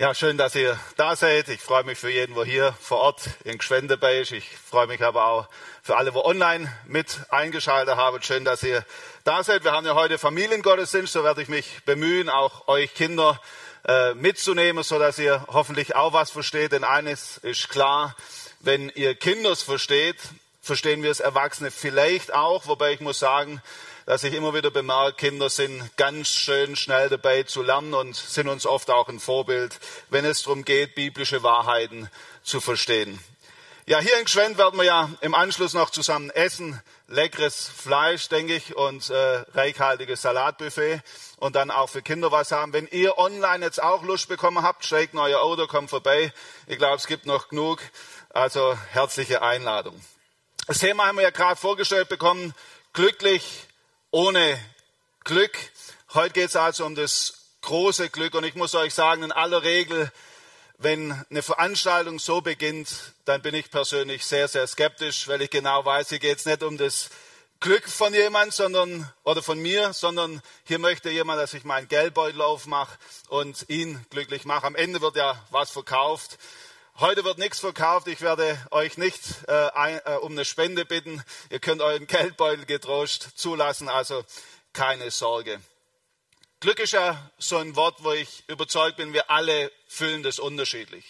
Ja, 0.00 0.14
schön, 0.14 0.38
dass 0.38 0.54
ihr 0.54 0.78
da 0.96 1.16
seid. 1.16 1.48
Ich 1.48 1.60
freue 1.60 1.82
mich 1.82 1.98
für 1.98 2.08
jeden, 2.08 2.36
wo 2.36 2.44
hier 2.44 2.72
vor 2.80 2.98
Ort 2.98 3.30
in 3.42 3.58
Gschwend 3.58 3.90
dabei 3.90 4.20
ist. 4.20 4.30
Ich 4.30 4.48
freue 4.48 4.86
mich 4.86 5.02
aber 5.02 5.26
auch 5.26 5.48
für 5.82 5.96
alle, 5.96 6.14
wo 6.14 6.20
online 6.24 6.72
mit 6.86 7.18
eingeschaltet 7.30 7.96
haben. 7.96 8.22
Schön, 8.22 8.44
dass 8.44 8.62
ihr 8.62 8.84
da 9.24 9.42
seid. 9.42 9.64
Wir 9.64 9.72
haben 9.72 9.84
ja 9.84 9.96
heute 9.96 10.16
Familiengottesdienst, 10.16 11.12
so 11.12 11.24
werde 11.24 11.42
ich 11.42 11.48
mich 11.48 11.82
bemühen, 11.84 12.28
auch 12.28 12.68
euch 12.68 12.94
Kinder 12.94 13.42
äh, 13.88 14.14
mitzunehmen, 14.14 14.84
so 14.84 15.00
dass 15.00 15.18
ihr 15.18 15.44
hoffentlich 15.48 15.96
auch 15.96 16.12
was 16.12 16.30
versteht. 16.30 16.70
Denn 16.70 16.84
eines 16.84 17.38
ist 17.38 17.68
klar, 17.68 18.14
wenn 18.60 18.90
ihr 18.90 19.16
Kinders 19.16 19.62
versteht, 19.62 20.18
verstehen 20.62 21.02
wir 21.02 21.10
es 21.10 21.18
Erwachsene 21.18 21.72
vielleicht 21.72 22.32
auch. 22.32 22.68
Wobei 22.68 22.92
ich 22.92 23.00
muss 23.00 23.18
sagen, 23.18 23.60
dass 24.08 24.24
ich 24.24 24.32
immer 24.32 24.54
wieder 24.54 24.70
bemerke, 24.70 25.28
Kinder 25.28 25.50
sind 25.50 25.94
ganz 25.98 26.28
schön 26.28 26.76
schnell 26.76 27.10
dabei 27.10 27.42
zu 27.42 27.62
lernen 27.62 27.92
und 27.92 28.16
sind 28.16 28.48
uns 28.48 28.64
oft 28.64 28.88
auch 28.88 29.06
ein 29.10 29.20
Vorbild, 29.20 29.78
wenn 30.08 30.24
es 30.24 30.44
darum 30.44 30.64
geht, 30.64 30.94
biblische 30.94 31.42
Wahrheiten 31.42 32.08
zu 32.42 32.62
verstehen. 32.62 33.20
Ja, 33.84 33.98
hier 33.98 34.18
in 34.18 34.24
Gschwend 34.24 34.56
werden 34.56 34.78
wir 34.78 34.86
ja 34.86 35.10
im 35.20 35.34
Anschluss 35.34 35.74
noch 35.74 35.90
zusammen 35.90 36.30
essen. 36.30 36.80
Leckeres 37.06 37.68
Fleisch, 37.68 38.30
denke 38.30 38.54
ich, 38.54 38.74
und 38.74 39.10
äh, 39.10 39.44
reichhaltiges 39.52 40.22
Salatbuffet 40.22 41.02
und 41.36 41.54
dann 41.54 41.70
auch 41.70 41.90
für 41.90 42.00
Kinder 42.00 42.32
was 42.32 42.50
haben. 42.50 42.72
Wenn 42.72 42.86
ihr 42.86 43.18
online 43.18 43.62
jetzt 43.62 43.82
auch 43.82 44.04
Lust 44.04 44.30
bekommen 44.30 44.62
habt, 44.62 44.86
steigt 44.86 45.12
in 45.12 45.18
euer 45.18 45.42
Auto, 45.42 45.66
kommt 45.66 45.90
vorbei. 45.90 46.32
Ich 46.66 46.78
glaube, 46.78 46.96
es 46.96 47.08
gibt 47.08 47.26
noch 47.26 47.50
genug. 47.50 47.82
Also 48.30 48.74
herzliche 48.90 49.42
Einladung. 49.42 50.00
Das 50.66 50.78
Thema 50.78 51.08
haben 51.08 51.16
wir 51.16 51.24
ja 51.24 51.30
gerade 51.30 51.60
vorgestellt 51.60 52.08
bekommen. 52.08 52.54
Glücklich 52.94 53.67
ohne 54.10 54.58
Glück. 55.24 55.58
Heute 56.14 56.32
geht 56.32 56.48
es 56.48 56.56
also 56.56 56.86
um 56.86 56.94
das 56.94 57.56
große 57.60 58.08
Glück. 58.10 58.34
Und 58.34 58.44
ich 58.44 58.54
muss 58.54 58.74
euch 58.74 58.94
sagen, 58.94 59.22
in 59.22 59.32
aller 59.32 59.62
Regel, 59.62 60.10
wenn 60.78 61.12
eine 61.28 61.42
Veranstaltung 61.42 62.18
so 62.18 62.40
beginnt, 62.40 63.12
dann 63.24 63.42
bin 63.42 63.54
ich 63.54 63.70
persönlich 63.70 64.24
sehr, 64.24 64.48
sehr 64.48 64.66
skeptisch, 64.66 65.28
weil 65.28 65.42
ich 65.42 65.50
genau 65.50 65.84
weiß, 65.84 66.08
hier 66.08 66.20
geht 66.20 66.38
es 66.38 66.46
nicht 66.46 66.62
um 66.62 66.78
das 66.78 67.10
Glück 67.60 67.88
von 67.88 68.14
jemand, 68.14 68.54
sondern 68.54 69.12
oder 69.24 69.42
von 69.42 69.58
mir, 69.58 69.92
sondern 69.92 70.40
hier 70.64 70.78
möchte 70.78 71.10
jemand, 71.10 71.40
dass 71.40 71.54
ich 71.54 71.64
meinen 71.64 71.88
Geldbeutel 71.88 72.40
aufmache 72.40 72.96
und 73.28 73.68
ihn 73.68 74.06
glücklich 74.10 74.44
mache. 74.44 74.66
Am 74.66 74.76
Ende 74.76 75.00
wird 75.00 75.16
ja 75.16 75.44
was 75.50 75.70
verkauft. 75.70 76.38
Heute 77.00 77.22
wird 77.22 77.38
nichts 77.38 77.60
verkauft. 77.60 78.08
Ich 78.08 78.22
werde 78.22 78.58
euch 78.72 78.98
nicht 78.98 79.22
äh, 79.46 79.52
ein, 79.52 80.00
äh, 80.04 80.16
um 80.20 80.32
eine 80.32 80.44
Spende 80.44 80.84
bitten. 80.84 81.22
Ihr 81.48 81.60
könnt 81.60 81.80
euren 81.80 82.08
Geldbeutel 82.08 82.66
getrost 82.66 83.28
zulassen, 83.36 83.88
also 83.88 84.24
keine 84.72 85.12
Sorge. 85.12 85.60
Glück 86.58 86.80
ist 86.80 86.94
ja 86.94 87.30
so 87.38 87.58
ein 87.58 87.76
Wort, 87.76 88.02
wo 88.02 88.10
ich 88.10 88.42
überzeugt 88.48 88.96
bin, 88.96 89.12
wir 89.12 89.30
alle 89.30 89.70
fühlen 89.86 90.24
das 90.24 90.40
unterschiedlich. 90.40 91.04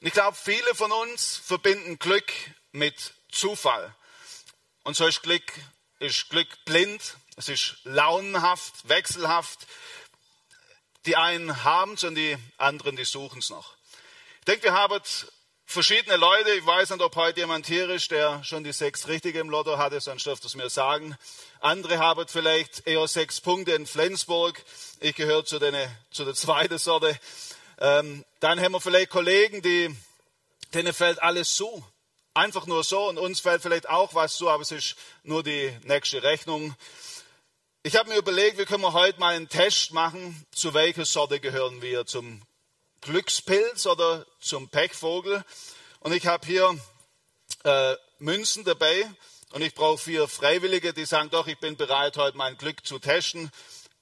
Und 0.00 0.06
ich 0.06 0.14
glaube, 0.14 0.38
viele 0.42 0.74
von 0.74 0.90
uns 0.90 1.36
verbinden 1.36 1.98
Glück 1.98 2.32
mit 2.72 3.12
Zufall. 3.30 3.94
Und 4.84 4.96
so 4.96 5.06
ist 5.06 5.22
Glück, 5.22 5.52
ist 5.98 6.30
Glück 6.30 6.48
blind, 6.64 7.18
es 7.36 7.50
ist 7.50 7.76
launenhaft, 7.84 8.88
wechselhaft. 8.88 9.66
Die 11.04 11.16
einen 11.16 11.62
haben 11.62 11.92
es 11.92 12.04
und 12.04 12.14
die 12.14 12.38
anderen, 12.56 12.96
die 12.96 13.04
suchen 13.04 13.40
es 13.40 13.50
noch. 13.50 13.79
Ich 14.40 14.46
denke, 14.46 14.64
wir 14.64 14.72
haben 14.72 14.98
verschiedene 15.66 16.16
Leute. 16.16 16.50
Ich 16.52 16.64
weiß 16.64 16.88
nicht, 16.90 17.02
ob 17.02 17.14
heute 17.14 17.40
jemand 17.40 17.66
hier 17.66 17.90
ist, 17.90 18.10
der 18.10 18.42
schon 18.42 18.64
die 18.64 18.72
sechs 18.72 19.06
Richtige 19.06 19.38
im 19.38 19.50
Lotto 19.50 19.76
hatte, 19.76 20.00
sonst 20.00 20.24
dürft 20.24 20.46
es 20.46 20.54
mir 20.54 20.70
sagen. 20.70 21.14
Andere 21.60 21.98
haben 21.98 22.26
vielleicht 22.26 22.86
eher 22.86 23.06
sechs 23.06 23.42
Punkte 23.42 23.72
in 23.72 23.86
Flensburg. 23.86 24.64
Ich 24.98 25.14
gehöre 25.14 25.44
zu, 25.44 25.58
den, 25.58 25.76
zu 26.10 26.24
der 26.24 26.32
zweiten 26.32 26.78
Sorte. 26.78 27.20
Ähm, 27.80 28.24
dann 28.40 28.58
haben 28.58 28.72
wir 28.72 28.80
vielleicht 28.80 29.10
Kollegen, 29.10 29.60
die, 29.60 29.94
denen 30.72 30.94
fällt 30.94 31.20
alles 31.22 31.54
zu. 31.54 31.84
Einfach 32.32 32.64
nur 32.64 32.82
so. 32.82 33.10
Und 33.10 33.18
uns 33.18 33.40
fällt 33.40 33.60
vielleicht 33.60 33.90
auch 33.90 34.14
was 34.14 34.38
zu, 34.38 34.48
aber 34.48 34.62
es 34.62 34.72
ist 34.72 34.96
nur 35.22 35.42
die 35.42 35.70
nächste 35.82 36.22
Rechnung. 36.22 36.74
Ich 37.82 37.94
habe 37.94 38.08
mir 38.08 38.16
überlegt, 38.16 38.56
wie 38.56 38.64
können 38.64 38.82
wir 38.82 38.94
heute 38.94 39.20
mal 39.20 39.34
einen 39.34 39.50
Test 39.50 39.92
machen, 39.92 40.46
zu 40.50 40.72
welcher 40.72 41.04
Sorte 41.04 41.40
gehören 41.40 41.82
wir, 41.82 42.06
zum 42.06 42.40
Glückspilz 43.00 43.86
oder 43.86 44.26
zum 44.40 44.68
Pechvogel. 44.68 45.44
Und 46.00 46.12
ich 46.12 46.26
habe 46.26 46.46
hier 46.46 46.78
äh, 47.64 47.96
Münzen 48.18 48.64
dabei 48.64 49.10
und 49.52 49.62
ich 49.62 49.74
brauche 49.74 49.98
vier 49.98 50.28
Freiwillige, 50.28 50.92
die 50.92 51.04
sagen, 51.04 51.30
doch, 51.30 51.46
ich 51.46 51.58
bin 51.58 51.76
bereit, 51.76 52.16
heute 52.16 52.36
mein 52.36 52.56
Glück 52.56 52.86
zu 52.86 52.98
testen. 52.98 53.50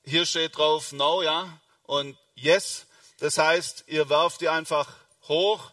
Hier 0.04 0.26
steht 0.26 0.56
drauf 0.56 0.92
No, 0.92 1.22
ja, 1.22 1.60
und 1.84 2.16
Yes. 2.34 2.86
Das 3.18 3.36
heißt, 3.36 3.84
ihr 3.88 4.08
werft 4.08 4.40
die 4.40 4.48
einfach 4.48 4.88
hoch 5.26 5.72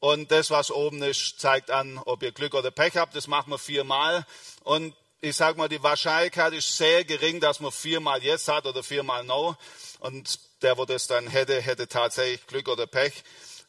und 0.00 0.30
das, 0.30 0.50
was 0.50 0.70
oben 0.70 1.02
ist, 1.02 1.40
zeigt 1.40 1.70
an, 1.70 1.98
ob 1.98 2.22
ihr 2.22 2.32
Glück 2.32 2.54
oder 2.54 2.70
Pech 2.70 2.96
habt. 2.96 3.16
Das 3.16 3.26
machen 3.26 3.50
wir 3.50 3.58
viermal. 3.58 4.26
Und 4.62 4.94
ich 5.20 5.34
sage 5.34 5.58
mal, 5.58 5.68
die 5.68 5.82
Wahrscheinlichkeit 5.82 6.52
ist 6.52 6.76
sehr 6.76 7.04
gering, 7.04 7.40
dass 7.40 7.58
man 7.60 7.72
viermal 7.72 8.22
Yes 8.22 8.46
hat 8.46 8.66
oder 8.66 8.82
viermal 8.82 9.24
No. 9.24 9.56
Und 9.98 10.38
der, 10.62 10.76
wo 10.78 10.84
das 10.84 11.06
dann 11.06 11.26
hätte, 11.26 11.60
hätte 11.60 11.88
tatsächlich 11.88 12.46
Glück 12.46 12.68
oder 12.68 12.86
Pech. 12.86 13.24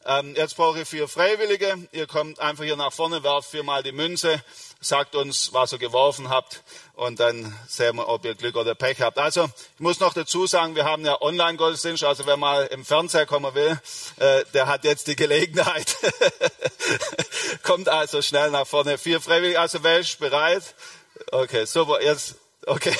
Ähm, 0.06 0.34
jetzt 0.34 0.56
brauche 0.56 0.80
ich 0.80 0.88
vier 0.88 1.08
Freiwillige. 1.08 1.76
Ihr 1.92 2.06
kommt 2.06 2.40
einfach 2.40 2.64
hier 2.64 2.76
nach 2.76 2.92
vorne, 2.92 3.22
werft 3.22 3.50
viermal 3.50 3.82
die 3.82 3.92
Münze, 3.92 4.42
sagt 4.80 5.14
uns, 5.14 5.52
was 5.52 5.72
ihr 5.72 5.78
geworfen 5.78 6.30
habt 6.30 6.62
und 6.94 7.20
dann 7.20 7.54
sehen 7.68 7.96
wir, 7.96 8.08
ob 8.08 8.24
ihr 8.24 8.34
Glück 8.34 8.56
oder 8.56 8.74
Pech 8.74 9.02
habt. 9.02 9.18
Also, 9.18 9.44
ich 9.74 9.80
muss 9.80 10.00
noch 10.00 10.14
dazu 10.14 10.46
sagen, 10.46 10.74
wir 10.74 10.86
haben 10.86 11.04
ja 11.04 11.20
Online-Gottesdienst, 11.20 12.04
also 12.04 12.24
wer 12.24 12.38
mal 12.38 12.66
im 12.68 12.86
Fernseher 12.86 13.26
kommen 13.26 13.54
will, 13.54 13.78
äh, 14.16 14.44
der 14.54 14.68
hat 14.68 14.84
jetzt 14.84 15.06
die 15.06 15.16
Gelegenheit. 15.16 15.94
kommt 17.62 17.90
also 17.90 18.22
schnell 18.22 18.50
nach 18.50 18.66
vorne. 18.66 18.96
Vier 18.96 19.20
Freiwillige, 19.20 19.60
also 19.60 19.82
wer 19.82 20.02
bereit? 20.18 20.74
Okay, 21.30 21.66
super, 21.66 22.02
jetzt 22.02 22.36
Okay, 22.70 22.94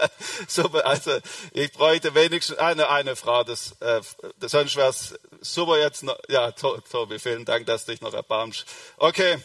super. 0.48 0.86
Also 0.86 1.18
ich 1.52 1.70
bräuchte 1.72 2.14
wenigstens 2.14 2.56
eine, 2.56 2.88
eine 2.88 3.16
Frau. 3.16 3.44
Das, 3.44 3.72
äh, 3.80 4.00
sonst 4.40 4.76
wäre 4.76 4.88
es 4.88 5.14
super 5.42 5.78
jetzt. 5.78 6.04
Noch, 6.04 6.18
ja, 6.28 6.52
Tobi, 6.52 7.18
vielen 7.18 7.44
Dank, 7.44 7.66
dass 7.66 7.84
du 7.84 7.92
dich 7.92 8.00
noch 8.00 8.14
erbarmst. 8.14 8.64
Okay, 8.96 9.36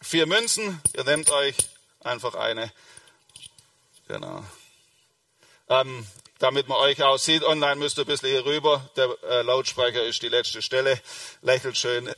vier 0.00 0.26
Münzen. 0.26 0.80
Ihr 0.96 1.02
nehmt 1.02 1.32
euch 1.32 1.56
einfach 2.04 2.36
eine. 2.36 2.70
Genau. 4.06 4.44
Ähm, 5.72 6.06
damit 6.42 6.68
man 6.68 6.78
euch 6.78 7.02
auch 7.02 7.18
sieht. 7.18 7.44
Online 7.44 7.76
müsst 7.76 7.98
ihr 7.98 8.04
ein 8.04 8.06
bisschen 8.06 8.30
hier 8.30 8.44
rüber. 8.44 8.90
Der 8.96 9.08
äh, 9.30 9.42
Lautsprecher 9.42 10.02
ist 10.02 10.22
die 10.22 10.28
letzte 10.28 10.60
Stelle. 10.60 11.00
Lächelt 11.40 11.78
schön. 11.78 12.12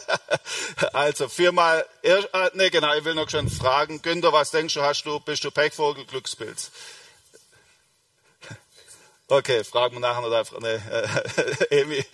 also 0.94 1.28
viermal, 1.28 1.86
äh, 2.02 2.22
ne 2.54 2.70
genau, 2.70 2.94
ich 2.94 3.04
will 3.04 3.14
noch 3.14 3.28
schon 3.28 3.50
fragen. 3.50 4.00
Günther, 4.00 4.32
was 4.32 4.50
denkst 4.50 4.74
du, 4.74 4.82
hast 4.82 5.04
du, 5.04 5.20
bist 5.20 5.44
du 5.44 5.50
Pechvogel, 5.50 6.04
Glückspilz? 6.06 6.70
Okay, 9.26 9.64
fragen 9.64 9.94
wir 9.94 10.00
nachher 10.00 10.20
noch 10.20 10.30
einfach, 10.30 10.60
ne, 10.60 10.82
äh, 11.70 11.80
Emi. 11.80 12.04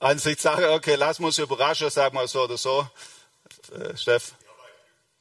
Ansichtssache, 0.00 0.72
okay, 0.72 0.96
lass 0.96 1.20
uns 1.20 1.38
überraschen, 1.38 1.90
sag 1.90 2.12
mal 2.12 2.26
so 2.26 2.42
oder 2.42 2.58
so. 2.58 2.84
Äh, 3.72 3.96
Steff? 3.96 4.34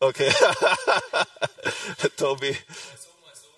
Okay. 0.04 0.30
Tobi. 2.18 2.58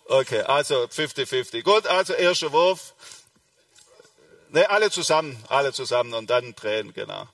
Okay, 0.07 0.41
also 0.41 0.83
50-50. 0.83 1.63
Gut, 1.63 1.87
also 1.87 2.13
erster 2.13 2.51
Wurf. 2.51 2.93
Ne, 4.49 4.69
alle 4.69 4.91
zusammen, 4.91 5.43
alle 5.49 5.73
zusammen 5.73 6.13
und 6.13 6.29
dann 6.29 6.53
drehen, 6.53 6.93
genau. 6.93 7.27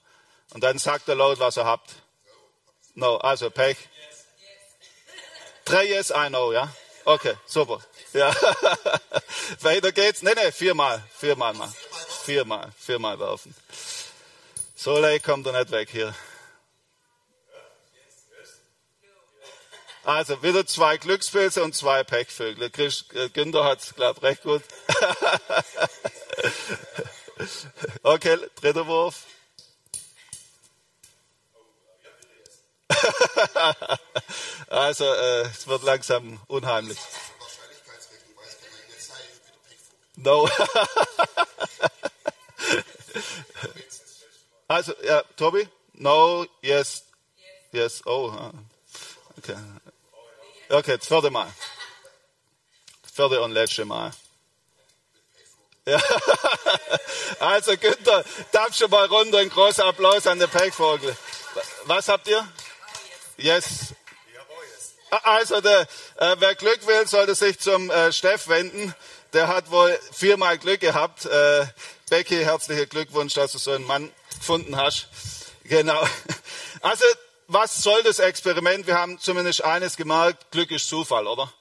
Und 0.54 0.64
dann 0.64 0.78
sagt 0.80 1.10
er 1.10 1.16
laut, 1.16 1.40
was 1.40 1.58
er 1.58 1.66
habt. 1.66 1.92
No, 2.96 3.18
also 3.18 3.50
Pech. 3.50 3.78
Drei 5.66 5.84
Yes, 5.84 6.12
I 6.12 6.30
know, 6.30 6.54
ja? 6.54 6.74
Okay, 7.04 7.36
super. 7.46 7.82
Ja. 8.14 8.34
Weiter 9.60 9.92
geht's. 9.92 10.22
Ne, 10.22 10.34
ne, 10.36 10.54
viermal, 10.54 11.04
viermal 11.18 11.54
mal. 11.54 11.72
Viermal, 12.24 12.72
viermal 12.78 13.20
werfen. 13.20 13.54
So 14.76 14.98
leicht 14.98 15.26
kommt 15.26 15.46
er 15.48 15.60
nicht 15.60 15.72
weg 15.72 15.90
hier. 15.92 16.16
Also 20.04 20.42
wieder 20.42 20.66
zwei 20.66 20.98
Glückspilze 20.98 21.64
und 21.64 21.76
zwei 21.76 22.04
Pechvögel. 22.04 22.72
Äh, 22.76 23.30
Günther 23.30 23.64
hat 23.64 23.84
es, 23.84 23.94
glaube 23.94 24.18
ich, 24.18 24.24
recht 24.24 24.42
gut. 24.44 24.64
okay, 28.04 28.38
dritter 28.56 28.88
Wurf. 28.88 29.28
also 34.68 35.06
äh, 35.06 35.42
es 35.42 35.68
wird 35.68 35.84
langsam 35.84 36.42
unheimlich. 36.48 36.98
No. 40.16 40.48
also, 44.68 44.94
ja, 45.04 45.22
Tobi? 45.36 45.68
No, 45.94 46.48
yes, 46.62 47.04
yes, 47.72 48.02
oh. 48.06 48.52
Okay. 49.38 49.56
Okay, 50.72 50.98
das 50.98 51.06
vierte 51.06 51.30
Mal. 51.30 51.52
Das 53.02 53.12
vierte 53.12 53.42
und 53.42 53.52
letzte 53.52 53.84
Mal. 53.84 54.12
Ja. 55.86 56.02
Also 57.40 57.76
Günther, 57.76 58.24
darf 58.52 58.76
schon 58.76 58.92
mal 58.92 59.08
runter, 59.08 59.40
ein 59.40 59.50
großer 59.50 59.86
Applaus 59.86 60.28
an 60.28 60.38
den 60.38 60.48
Pechvogel. 60.48 61.16
Was 61.86 62.08
habt 62.08 62.28
ihr? 62.28 62.48
Yes. 63.38 63.96
Also 65.24 65.60
der, 65.60 65.82
äh, 66.18 66.36
wer 66.38 66.54
Glück 66.54 66.86
will, 66.86 67.08
sollte 67.08 67.34
sich 67.34 67.60
zum 67.60 67.90
äh, 67.90 68.14
Steff 68.14 68.48
wenden. 68.48 68.94
Der 69.34 69.48
hat 69.48 69.72
wohl 69.72 70.00
viermal 70.12 70.60
Glück 70.60 70.82
gehabt. 70.82 71.26
Äh, 71.26 71.66
Becky, 72.12 72.44
herzlichen 72.44 72.88
Glückwunsch, 72.88 73.34
dass 73.34 73.54
du 73.54 73.58
so 73.58 73.72
einen 73.72 73.88
Mann 73.88 74.12
gefunden 74.38 74.78
hast. 74.78 75.08
Genau. 75.64 76.02
Also 76.84 77.06
was 77.54 77.84
soll 77.84 78.02
das 78.04 78.20
Experiment? 78.20 78.88
Wir 78.88 78.96
haben 78.98 79.20
zumindest 79.20 79.64
eines 79.64 79.98
gemerkt, 79.98 80.52
Glück 80.52 80.72
ist 80.72 80.88
Zufall, 80.88 81.28
oder? 81.28 81.52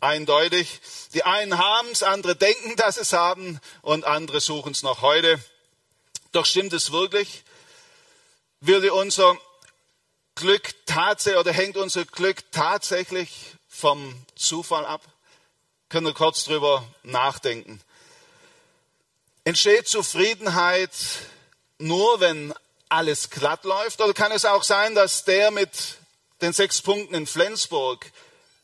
Eindeutig. 0.00 0.80
Die 1.14 1.24
einen 1.24 1.58
haben 1.58 1.88
es, 1.90 2.02
andere 2.02 2.36
denken, 2.36 2.76
dass 2.76 2.96
es 2.96 3.12
haben 3.12 3.60
und 3.82 4.04
andere 4.04 4.40
suchen 4.40 4.72
es 4.72 4.82
noch 4.82 5.02
heute. 5.02 5.42
Doch 6.32 6.46
stimmt 6.46 6.72
es 6.72 6.92
wirklich? 6.92 7.42
Würde 8.60 8.94
unser 8.94 9.36
Glück 10.36 10.74
tatsächlich 10.86 11.40
oder 11.40 11.52
hängt 11.52 11.76
unser 11.76 12.04
Glück 12.04 12.50
tatsächlich 12.52 13.54
vom 13.68 14.14
Zufall 14.36 14.86
ab? 14.86 15.02
Können 15.88 16.06
wir 16.06 16.14
kurz 16.14 16.44
drüber 16.44 16.86
nachdenken. 17.02 17.80
Entsteht 19.42 19.88
Zufriedenheit 19.88 20.92
nur, 21.78 22.20
wenn 22.20 22.54
alles 22.90 23.30
glatt 23.30 23.64
läuft? 23.64 24.00
Oder 24.00 24.12
kann 24.12 24.32
es 24.32 24.44
auch 24.44 24.62
sein, 24.62 24.94
dass 24.94 25.24
der 25.24 25.50
mit 25.50 25.70
den 26.42 26.52
sechs 26.52 26.82
Punkten 26.82 27.14
in 27.14 27.26
Flensburg 27.26 28.04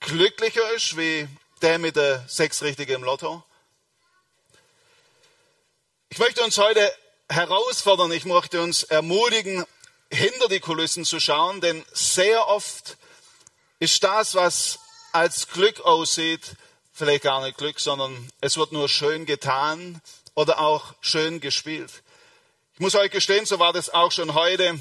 glücklicher 0.00 0.70
ist 0.72 0.96
wie 0.96 1.28
der 1.62 1.78
mit 1.78 1.96
der 1.96 2.24
sechs 2.28 2.62
Richtige 2.62 2.94
im 2.94 3.02
Lotto? 3.02 3.42
Ich 6.08 6.18
möchte 6.18 6.44
uns 6.44 6.58
heute 6.58 6.92
herausfordern, 7.28 8.12
ich 8.12 8.24
möchte 8.24 8.62
uns 8.62 8.84
ermutigen, 8.84 9.64
hinter 10.10 10.48
die 10.48 10.60
Kulissen 10.60 11.04
zu 11.04 11.18
schauen, 11.18 11.60
denn 11.60 11.84
sehr 11.92 12.46
oft 12.48 12.96
ist 13.80 14.02
das, 14.04 14.34
was 14.34 14.78
als 15.12 15.48
Glück 15.48 15.80
aussieht, 15.80 16.52
vielleicht 16.92 17.24
gar 17.24 17.42
nicht 17.42 17.58
Glück, 17.58 17.80
sondern 17.80 18.30
es 18.40 18.56
wird 18.56 18.72
nur 18.72 18.88
schön 18.88 19.26
getan 19.26 20.00
oder 20.34 20.60
auch 20.60 20.94
schön 21.00 21.40
gespielt. 21.40 22.02
Ich 22.76 22.80
muss 22.80 22.94
euch 22.94 23.10
gestehen, 23.10 23.46
so 23.46 23.58
war 23.58 23.72
das 23.72 23.88
auch 23.88 24.12
schon 24.12 24.34
heute. 24.34 24.78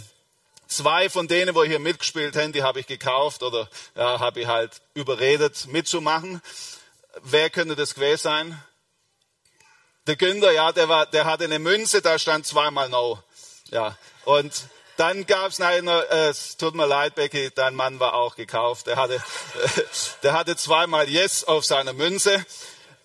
Zwei 0.68 1.09
von 1.09 1.30
denen, 1.30 1.56
wo 1.56 1.63
hier 1.63 1.80
mitgespielt 1.80 2.36
haben, 2.36 2.51
die 2.51 2.62
habe 2.62 2.81
ich 2.81 2.88
gekauft 2.88 3.42
oder 3.42 3.69
ja, 3.95 4.19
habe 4.19 4.42
ich 4.42 4.47
halt 4.47 4.81
überredet 4.95 5.68
mitzumachen. 5.68 6.42
Wer 7.24 7.50
könnte 7.50 7.77
das 7.77 7.95
gewesen 7.95 8.21
sein? 8.21 8.63
Der 10.07 10.18
Günther, 10.18 10.51
ja, 10.51 10.74
der, 10.74 10.89
war, 10.89 11.06
der 11.06 11.24
hatte 11.24 11.45
eine 11.45 11.57
Münze, 11.57 12.01
da 12.01 12.19
stand 12.19 12.45
zweimal 12.45 12.89
No. 12.89 13.24
Ja, 13.71 13.97
und 14.25 14.65
dann 14.97 15.25
gab 15.25 15.51
es 15.51 15.62
einer, 15.62 16.03
äh, 16.12 16.27
es 16.27 16.57
tut 16.57 16.75
mir 16.75 16.88
leid, 16.88 17.15
Becky, 17.15 17.50
dein 17.56 17.75
Mann 17.75 18.01
war 18.01 18.15
auch 18.15 18.36
gekauft. 18.36 18.88
Der 18.88 18.97
hatte, 18.97 19.15
äh, 19.15 19.81
der 20.24 20.33
hatte 20.33 20.57
zweimal 20.57 21.07
Yes 21.07 21.45
auf 21.45 21.63
seiner 21.63 21.94
Münze. 21.94 22.45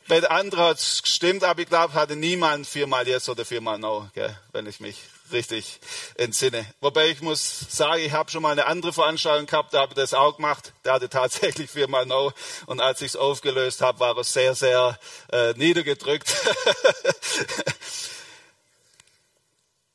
Der 0.08 0.30
anderen 0.30 0.64
hat 0.64 0.78
es 0.78 1.02
gestimmt, 1.02 1.44
aber 1.44 1.60
ich 1.62 1.68
glaube, 1.68 1.94
hatte 1.94 2.16
niemand 2.16 2.66
viermal 2.66 3.06
Yes 3.06 3.28
oder 3.28 3.44
viermal 3.44 3.78
No, 3.78 4.08
gell, 4.14 4.36
wenn 4.52 4.66
ich 4.66 4.80
mich 4.80 4.96
richtig 5.32 5.80
entsinne. 6.16 6.66
Wobei 6.80 7.08
ich 7.08 7.20
muss 7.20 7.66
sagen, 7.68 8.02
ich 8.02 8.12
habe 8.12 8.30
schon 8.30 8.42
mal 8.42 8.52
eine 8.52 8.66
andere 8.66 8.92
Veranstaltung 8.92 9.46
gehabt, 9.46 9.72
da 9.72 9.80
habe 9.80 9.92
ich 9.92 9.96
das 9.96 10.14
auch 10.14 10.36
gemacht. 10.36 10.72
Der 10.84 10.94
hatte 10.94 11.08
tatsächlich 11.08 11.70
viermal 11.70 12.06
No. 12.06 12.32
Und 12.66 12.80
als 12.80 13.00
ich 13.02 13.08
es 13.08 13.16
aufgelöst 13.16 13.82
habe, 13.82 14.00
war 14.00 14.16
er 14.16 14.24
sehr, 14.24 14.54
sehr 14.54 14.98
äh, 15.32 15.52
niedergedrückt. 15.52 16.34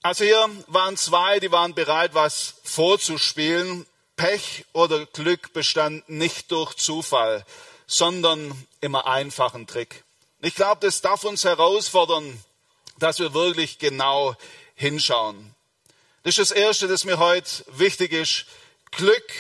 also 0.02 0.24
hier 0.24 0.50
waren 0.68 0.98
zwei, 0.98 1.40
die 1.40 1.52
waren 1.52 1.74
bereit, 1.74 2.13
was 2.13 2.56
vorzuspielen. 2.63 3.86
Pech 4.16 4.66
oder 4.72 5.06
Glück 5.07 5.52
bestand 5.52 6.07
nicht 6.07 6.52
durch 6.52 6.75
Zufall, 6.75 7.46
sondern 7.87 8.67
immer 8.81 9.07
einfachen 9.07 9.67
Trick. 9.67 10.03
Ich 10.41 10.55
glaube, 10.55 10.85
das 10.85 11.01
darf 11.01 11.23
uns 11.23 11.43
herausfordern, 11.43 12.43
dass 12.99 13.19
wir 13.19 13.33
wirklich 13.33 13.79
genau 13.79 14.35
hinschauen. 14.75 15.55
Das 16.23 16.37
ist 16.37 16.51
das 16.51 16.57
Erste, 16.57 16.87
das 16.87 17.03
mir 17.03 17.19
heute 17.19 17.65
wichtig 17.67 18.11
ist. 18.11 18.45
Glück 18.91 19.31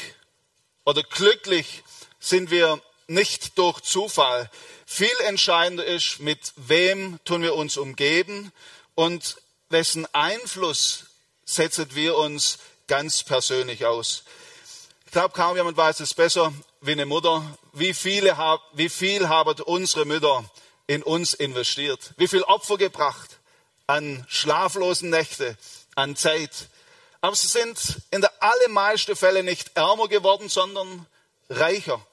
oder 0.83 1.03
glücklich 1.03 1.83
sind 2.19 2.51
wir 2.51 2.81
nicht 3.07 3.57
durch 3.57 3.81
Zufall. 3.81 4.49
Viel 4.85 5.15
entscheidender 5.25 5.85
ist, 5.85 6.19
mit 6.19 6.53
wem 6.55 7.19
tun 7.25 7.41
wir 7.41 7.55
uns 7.55 7.77
umgeben 7.77 8.51
und 8.93 9.37
wessen 9.69 10.07
Einfluss 10.13 11.05
setzen 11.43 11.87
wir 11.93 12.15
uns 12.17 12.59
ganz 12.87 13.23
persönlich 13.23 13.85
aus. 13.85 14.23
Ich 15.15 15.17
glaube, 15.17 15.33
kaum 15.33 15.55
jemand 15.55 15.77
weiß 15.77 16.01
es 16.01 16.13
besser 16.13 16.51
wie 16.81 16.91
eine 16.91 17.05
Mutter. 17.05 17.41
Wie, 17.71 17.93
viele, 17.93 18.35
wie 18.73 18.89
viel 18.89 19.29
haben 19.29 19.61
unsere 19.61 20.03
Mütter 20.03 20.43
in 20.87 21.03
uns 21.03 21.33
investiert, 21.33 22.11
wie 22.17 22.27
viel 22.27 22.43
Opfer 22.43 22.75
gebracht 22.75 23.39
an 23.87 24.25
schlaflosen 24.27 25.09
Nächte, 25.09 25.55
an 25.95 26.17
Zeit. 26.17 26.67
Aber 27.21 27.33
sie 27.33 27.47
sind 27.47 28.01
in 28.11 28.19
der 28.19 28.33
allermeisten 28.43 29.15
Fälle 29.15 29.41
nicht 29.41 29.77
ärmer 29.77 30.09
geworden, 30.09 30.49
sondern 30.49 31.05
reicher. 31.49 32.05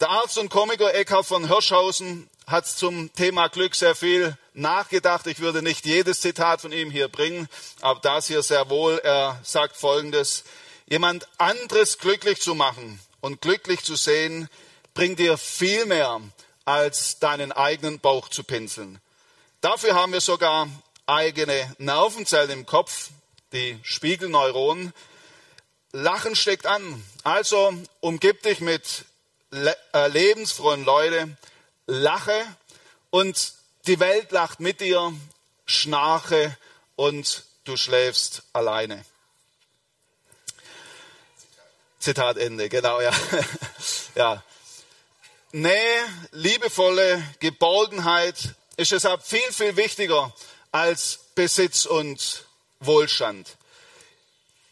Der 0.00 0.10
Arzt 0.10 0.38
und 0.38 0.48
Komiker 0.48 0.92
Eckhard 0.92 1.24
von 1.24 1.46
Hirschhausen 1.46 2.28
hat 2.48 2.66
zum 2.66 3.14
Thema 3.14 3.46
Glück 3.46 3.76
sehr 3.76 3.94
viel 3.94 4.36
nachgedacht. 4.54 5.28
Ich 5.28 5.38
würde 5.38 5.62
nicht 5.62 5.86
jedes 5.86 6.20
Zitat 6.20 6.62
von 6.62 6.72
ihm 6.72 6.90
hier 6.90 7.06
bringen, 7.06 7.48
aber 7.80 8.00
das 8.00 8.26
hier 8.26 8.42
sehr 8.42 8.68
wohl. 8.68 8.98
Er 9.04 9.38
sagt 9.44 9.76
Folgendes. 9.76 10.42
Jemand 10.90 11.28
anderes 11.36 11.98
glücklich 11.98 12.40
zu 12.40 12.54
machen 12.54 12.98
und 13.20 13.42
glücklich 13.42 13.84
zu 13.84 13.94
sehen, 13.94 14.48
bringt 14.94 15.18
dir 15.18 15.36
viel 15.36 15.84
mehr 15.84 16.18
als 16.64 17.18
deinen 17.18 17.52
eigenen 17.52 18.00
Bauch 18.00 18.28
zu 18.30 18.42
pinseln. 18.42 18.98
Dafür 19.60 19.94
haben 19.94 20.12
wir 20.12 20.22
sogar 20.22 20.66
eigene 21.04 21.74
Nervenzellen 21.76 22.50
im 22.50 22.64
Kopf, 22.64 23.10
die 23.52 23.78
Spiegelneuronen. 23.82 24.94
Lachen 25.92 26.34
steckt 26.34 26.64
an. 26.64 27.04
Also 27.22 27.74
umgib 28.00 28.42
dich 28.42 28.60
mit 28.60 29.04
äh, 29.52 30.08
lebensfrohen 30.08 30.86
Leuten, 30.86 31.36
lache 31.86 32.44
und 33.10 33.52
die 33.86 34.00
Welt 34.00 34.32
lacht 34.32 34.60
mit 34.60 34.80
dir, 34.80 35.12
schnarche 35.66 36.56
und 36.96 37.44
du 37.64 37.76
schläfst 37.76 38.42
alleine. 38.54 39.04
Zitat 42.08 42.38
Ende, 42.38 42.70
genau, 42.70 43.02
ja. 43.02 43.12
ja. 44.14 44.42
Nähe, 45.52 46.06
liebevolle 46.32 47.22
Geborgenheit 47.38 48.54
ist 48.78 48.92
deshalb 48.92 49.22
viel, 49.22 49.52
viel 49.52 49.76
wichtiger 49.76 50.32
als 50.72 51.18
Besitz 51.34 51.84
und 51.84 52.46
Wohlstand. 52.80 53.58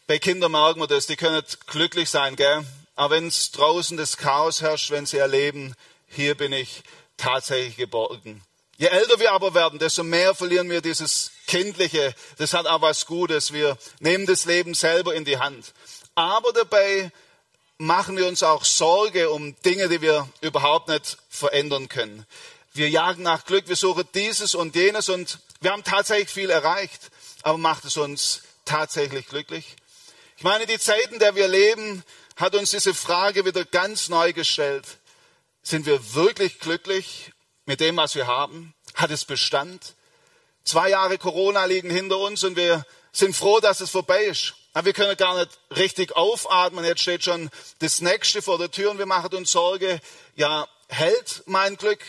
Bei 0.07 0.17
Kindern 0.17 0.53
merken 0.53 0.79
wir 0.79 0.87
das, 0.87 1.05
die 1.05 1.15
können 1.15 1.43
glücklich 1.67 2.09
sein, 2.09 2.35
gell? 2.35 2.65
Aber 2.95 3.17
wenn 3.17 3.27
es 3.27 3.51
draußen 3.51 3.97
das 3.97 4.17
Chaos 4.17 4.63
herrscht, 4.63 4.89
wenn 4.89 5.05
sie 5.05 5.19
erleben, 5.19 5.75
hier 6.07 6.33
bin 6.33 6.51
ich 6.51 6.81
tatsächlich 7.17 7.77
geborgen. 7.77 8.41
Je 8.77 8.87
älter 8.87 9.19
wir 9.19 9.31
aber 9.31 9.53
werden, 9.53 9.77
desto 9.77 10.03
mehr 10.03 10.33
verlieren 10.33 10.71
wir 10.71 10.81
dieses 10.81 11.33
Kindliche. 11.45 12.15
Das 12.39 12.55
hat 12.55 12.65
auch 12.65 12.81
was 12.81 13.05
Gutes. 13.05 13.53
Wir 13.53 13.77
nehmen 13.99 14.25
das 14.25 14.45
Leben 14.45 14.73
selber 14.73 15.13
in 15.13 15.23
die 15.23 15.37
Hand. 15.37 15.71
Aber 16.15 16.51
dabei 16.51 17.11
machen 17.77 18.17
wir 18.17 18.27
uns 18.27 18.43
auch 18.43 18.65
Sorge 18.65 19.29
um 19.29 19.55
Dinge, 19.61 19.89
die 19.89 20.01
wir 20.01 20.27
überhaupt 20.41 20.87
nicht 20.87 21.17
verändern 21.29 21.89
können. 21.89 22.25
Wir 22.73 22.89
jagen 22.89 23.23
nach 23.23 23.45
Glück, 23.45 23.67
wir 23.67 23.75
suchen 23.75 24.07
dieses 24.13 24.55
und 24.55 24.75
jenes 24.75 25.09
und 25.09 25.39
wir 25.61 25.71
haben 25.71 25.83
tatsächlich 25.83 26.29
viel 26.29 26.49
erreicht, 26.49 27.09
aber 27.43 27.57
macht 27.57 27.85
es 27.85 27.97
uns 27.97 28.41
tatsächlich 28.65 29.27
glücklich? 29.27 29.75
Ich 30.37 30.43
meine, 30.43 30.67
die 30.67 30.77
Zeiten, 30.77 31.15
in 31.15 31.19
der 31.19 31.35
wir 31.35 31.47
leben, 31.47 32.03
hat 32.35 32.53
uns 32.53 32.69
diese 32.69 32.93
Frage 32.93 33.45
wieder 33.45 33.65
ganz 33.65 34.09
neu 34.09 34.33
gestellt. 34.33 34.85
Sind 35.63 35.85
wir 35.85 36.13
wirklich 36.13 36.59
glücklich 36.59 37.31
mit 37.65 37.79
dem, 37.79 37.97
was 37.97 38.13
wir 38.15 38.27
haben? 38.27 38.73
Hat 38.93 39.09
es 39.09 39.25
Bestand? 39.25 39.95
Zwei 40.63 40.89
Jahre 40.89 41.17
Corona 41.17 41.65
liegen 41.65 41.89
hinter 41.89 42.17
uns 42.17 42.43
und 42.43 42.55
wir 42.55 42.85
sind 43.11 43.35
froh, 43.35 43.59
dass 43.59 43.81
es 43.81 43.89
vorbei 43.89 44.25
ist. 44.25 44.53
Wir 44.83 44.93
können 44.93 45.17
gar 45.17 45.37
nicht 45.37 45.57
richtig 45.75 46.15
aufatmen. 46.15 46.85
Jetzt 46.85 47.01
steht 47.01 47.23
schon 47.23 47.49
das 47.79 48.01
Nächste 48.01 48.41
vor 48.41 48.57
der 48.57 48.71
Tür 48.71 48.91
und 48.91 48.97
wir 48.97 49.05
machen 49.05 49.35
uns 49.35 49.51
Sorge. 49.51 49.99
Ja, 50.35 50.67
hält 50.87 51.43
mein 51.45 51.77
Glück? 51.77 51.99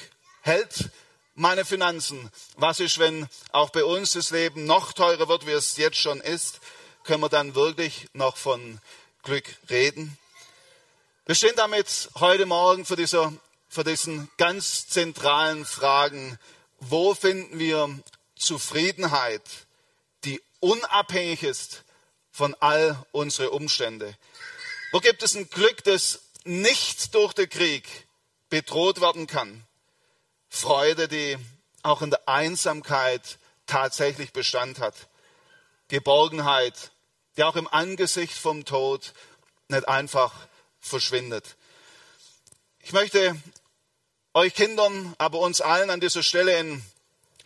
Hält 0.43 0.91
meine 1.35 1.65
Finanzen? 1.65 2.31
Was 2.57 2.81
ist, 2.81 2.99
wenn 2.99 3.29
auch 3.53 3.71
bei 3.71 3.85
uns 3.85 4.13
das 4.13 4.31
Leben 4.31 4.65
noch 4.65 4.93
teurer 4.93 5.29
wird, 5.29 5.47
wie 5.47 5.53
es 5.53 5.77
jetzt 5.77 5.99
schon 5.99 6.21
ist? 6.21 6.61
Können 7.05 7.23
wir 7.23 7.29
dann 7.29 7.55
wirklich 7.55 8.09
noch 8.13 8.37
von 8.37 8.81
Glück 9.23 9.45
reden? 9.71 10.19
Wir 11.27 11.35
stehen 11.35 11.57
damit 11.57 12.11
heute 12.19 12.47
Morgen 12.47 12.85
vor, 12.85 12.97
dieser, 12.97 13.33
vor 13.69 13.85
diesen 13.85 14.31
ganz 14.37 14.89
zentralen 14.89 15.65
Fragen 15.65 16.39
wo 16.81 17.15
finden 17.15 17.59
wir 17.59 17.99
Zufriedenheit, 18.37 19.43
die 20.25 20.41
unabhängig 20.61 21.43
ist 21.43 21.85
von 22.39 22.55
all 22.61 22.97
unseren 23.11 23.49
Umständen? 23.49 24.17
Wo 24.93 25.01
gibt 25.01 25.25
es 25.25 25.35
ein 25.35 25.51
Glück, 25.51 25.83
das 25.83 26.21
nicht 26.45 27.13
durch 27.15 27.33
den 27.33 27.49
Krieg 27.49 27.85
bedroht 28.49 29.01
werden 29.01 29.27
kann? 29.27 29.67
Freude, 30.49 31.09
die 31.09 31.37
auch 31.83 32.01
in 32.01 32.11
der 32.11 32.29
Einsamkeit 32.29 33.39
tatsächlich 33.67 34.33
Bestand 34.33 34.79
hat. 34.79 34.95
Geborgenheit, 35.89 36.93
die 37.37 37.43
auch 37.43 37.57
im 37.57 37.67
Angesicht 37.67 38.35
vom 38.35 38.65
Tod 38.65 39.15
nicht 39.67 39.89
einfach 39.89 40.33
verschwindet. 40.79 41.57
Ich 42.79 42.93
möchte 42.93 43.37
euch 44.33 44.55
Kindern, 44.55 45.13
aber 45.19 45.41
uns 45.41 45.61
allen 45.61 45.91
an 45.91 45.99
dieser 46.01 46.23
Stelle 46.23 46.57
ein 46.57 46.85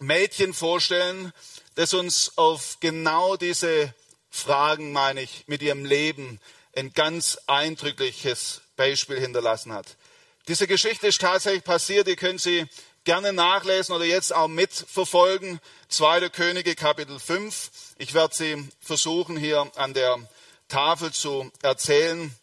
Mädchen 0.00 0.52
vorstellen, 0.52 1.32
das 1.76 1.94
uns 1.94 2.36
auf 2.36 2.76
genau 2.80 3.36
diese 3.38 3.94
Fragen, 4.32 4.92
meine 4.92 5.22
ich, 5.22 5.44
mit 5.46 5.62
ihrem 5.62 5.84
Leben 5.84 6.40
ein 6.74 6.92
ganz 6.92 7.38
eindrückliches 7.46 8.62
Beispiel 8.74 9.20
hinterlassen 9.20 9.72
hat. 9.72 9.86
Diese 10.48 10.66
Geschichte 10.66 11.06
ist 11.06 11.20
tatsächlich 11.20 11.62
passiert, 11.62 12.08
die 12.08 12.16
können 12.16 12.38
Sie 12.38 12.66
gerne 13.04 13.32
nachlesen 13.32 13.94
oder 13.94 14.04
jetzt 14.04 14.34
auch 14.34 14.48
mitverfolgen. 14.48 15.60
Zweite 15.88 16.30
Könige 16.30 16.74
Kapitel 16.74 17.18
5. 17.18 17.70
Ich 17.98 18.14
werde 18.14 18.34
sie 18.34 18.68
versuchen 18.80 19.36
hier 19.36 19.70
an 19.76 19.92
der 19.92 20.16
Tafel 20.68 21.12
zu 21.12 21.52
erzählen. 21.62 22.34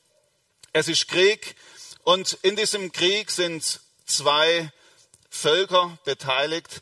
Es 0.72 0.88
ist 0.88 1.08
Krieg 1.08 1.56
und 2.04 2.38
in 2.44 2.56
diesem 2.56 2.92
Krieg 2.92 3.32
sind 3.32 3.80
zwei 4.06 4.72
Völker 5.30 5.98
beteiligt, 6.06 6.82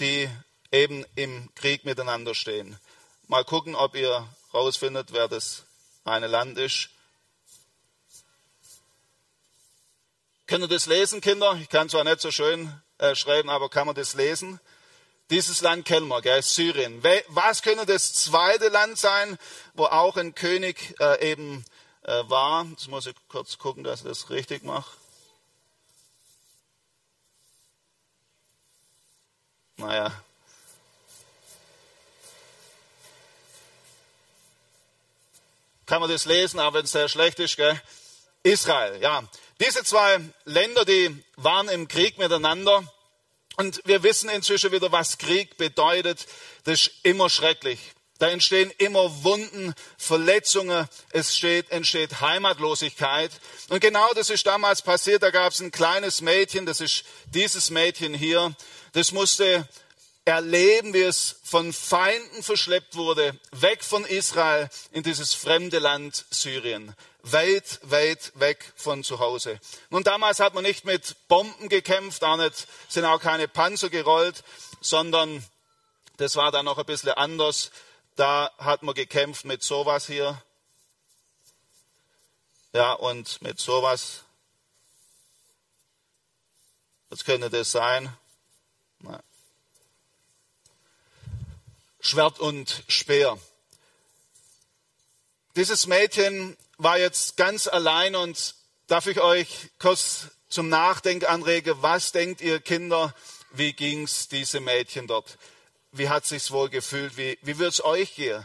die 0.00 0.28
eben 0.70 1.04
im 1.14 1.48
Krieg 1.54 1.84
miteinander 1.84 2.34
stehen. 2.34 2.78
Mal 3.30 3.44
gucken, 3.44 3.76
ob 3.76 3.94
ihr 3.94 4.26
rausfindet, 4.52 5.12
wer 5.12 5.28
das 5.28 5.62
eine 6.02 6.26
Land 6.26 6.58
ist. 6.58 6.88
Könnt 10.48 10.64
ihr 10.64 10.66
das 10.66 10.86
lesen, 10.86 11.20
Kinder? 11.20 11.56
Ich 11.62 11.68
kann 11.68 11.88
zwar 11.88 12.02
nicht 12.02 12.20
so 12.20 12.32
schön 12.32 12.72
äh, 12.98 13.14
schreiben, 13.14 13.48
aber 13.48 13.68
kann 13.68 13.86
man 13.86 13.94
das 13.94 14.14
lesen? 14.14 14.58
Dieses 15.30 15.60
Land 15.60 15.84
kennen 15.84 16.08
wir, 16.08 16.20
gell? 16.22 16.42
Syrien. 16.42 17.04
Was 17.28 17.62
könnte 17.62 17.86
das 17.86 18.14
zweite 18.14 18.66
Land 18.66 18.98
sein, 18.98 19.38
wo 19.74 19.84
auch 19.84 20.16
ein 20.16 20.34
König 20.34 20.96
äh, 20.98 21.30
eben 21.30 21.64
äh, 22.02 22.24
war? 22.28 22.64
Jetzt 22.64 22.88
muss 22.88 23.06
ich 23.06 23.14
kurz 23.28 23.58
gucken, 23.58 23.84
dass 23.84 24.00
ich 24.00 24.08
das 24.08 24.30
richtig 24.30 24.64
mache. 24.64 24.90
Naja. 29.76 30.20
Kann 35.90 36.02
man 36.02 36.08
das 36.08 36.24
lesen, 36.24 36.60
aber 36.60 36.78
wenn 36.78 36.84
es 36.84 36.92
sehr 36.92 37.08
schlecht 37.08 37.40
ist, 37.40 37.56
gell? 37.56 37.76
Israel, 38.44 39.02
ja. 39.02 39.24
Diese 39.58 39.82
zwei 39.82 40.20
Länder, 40.44 40.84
die 40.84 41.20
waren 41.34 41.68
im 41.68 41.88
Krieg 41.88 42.16
miteinander. 42.16 42.84
Und 43.56 43.82
wir 43.86 44.04
wissen 44.04 44.30
inzwischen 44.30 44.70
wieder, 44.70 44.92
was 44.92 45.18
Krieg 45.18 45.56
bedeutet. 45.56 46.28
Das 46.62 46.82
ist 46.82 46.92
immer 47.02 47.28
schrecklich. 47.28 47.80
Da 48.20 48.28
entstehen 48.28 48.72
immer 48.78 49.24
Wunden, 49.24 49.74
Verletzungen, 49.98 50.88
es 51.10 51.36
steht, 51.36 51.72
entsteht 51.72 52.20
Heimatlosigkeit. 52.20 53.32
Und 53.68 53.80
genau 53.80 54.12
das 54.14 54.30
ist 54.30 54.46
damals 54.46 54.82
passiert. 54.82 55.24
Da 55.24 55.30
gab 55.30 55.52
es 55.52 55.58
ein 55.58 55.72
kleines 55.72 56.20
Mädchen, 56.20 56.66
das 56.66 56.80
ist 56.80 57.02
dieses 57.34 57.70
Mädchen 57.70 58.14
hier. 58.14 58.54
Das 58.92 59.10
musste 59.10 59.68
erleben, 60.24 60.94
wie 60.94 61.02
es 61.02 61.36
von 61.42 61.72
Feinden 61.72 62.42
verschleppt 62.42 62.94
wurde, 62.94 63.38
weg 63.52 63.82
von 63.82 64.04
Israel 64.04 64.68
in 64.92 65.02
dieses 65.02 65.34
fremde 65.34 65.78
Land 65.78 66.26
Syrien 66.30 66.94
weit, 67.22 67.80
weit 67.82 68.32
weg 68.34 68.72
von 68.76 69.04
zu 69.04 69.18
Hause. 69.18 69.60
Nun, 69.90 70.02
damals 70.02 70.40
hat 70.40 70.54
man 70.54 70.64
nicht 70.64 70.84
mit 70.84 71.16
Bomben 71.28 71.68
gekämpft, 71.68 72.24
auch 72.24 72.36
nicht, 72.36 72.66
sind 72.88 73.04
auch 73.04 73.20
keine 73.20 73.48
Panzer 73.48 73.90
gerollt, 73.90 74.42
sondern 74.80 75.44
das 76.16 76.36
war 76.36 76.52
dann 76.52 76.64
noch 76.64 76.78
ein 76.78 76.86
bisschen 76.86 77.10
anders. 77.10 77.70
Da 78.16 78.50
hat 78.58 78.82
man 78.82 78.94
gekämpft 78.94 79.44
mit 79.44 79.62
sowas 79.62 80.06
hier. 80.06 80.42
Ja, 82.72 82.92
und 82.92 83.40
mit 83.42 83.58
sowas. 83.58 84.24
Was 87.08 87.24
könnte 87.24 87.50
das 87.50 87.72
sein? 87.72 88.16
Schwert 92.00 92.40
und 92.40 92.82
Speer. 92.88 93.38
Dieses 95.56 95.86
Mädchen 95.86 96.56
war 96.78 96.98
jetzt 96.98 97.36
ganz 97.36 97.66
allein 97.68 98.16
und 98.16 98.54
darf 98.86 99.06
ich 99.06 99.20
euch 99.20 99.68
kurz 99.78 100.28
zum 100.48 100.68
Nachdenken 100.68 101.26
anregen, 101.26 101.74
was 101.82 102.12
denkt 102.12 102.40
ihr 102.40 102.60
Kinder, 102.60 103.14
wie 103.52 103.72
ging 103.72 104.04
es 104.04 104.28
diesem 104.28 104.64
Mädchen 104.64 105.06
dort? 105.06 105.38
Wie 105.92 106.08
hat 106.08 106.24
sich's 106.24 106.50
wohl 106.50 106.70
gefühlt? 106.70 107.16
Wie, 107.16 107.38
wie 107.42 107.58
wird 107.58 107.74
es 107.74 107.84
euch 107.84 108.14
gehen? 108.14 108.44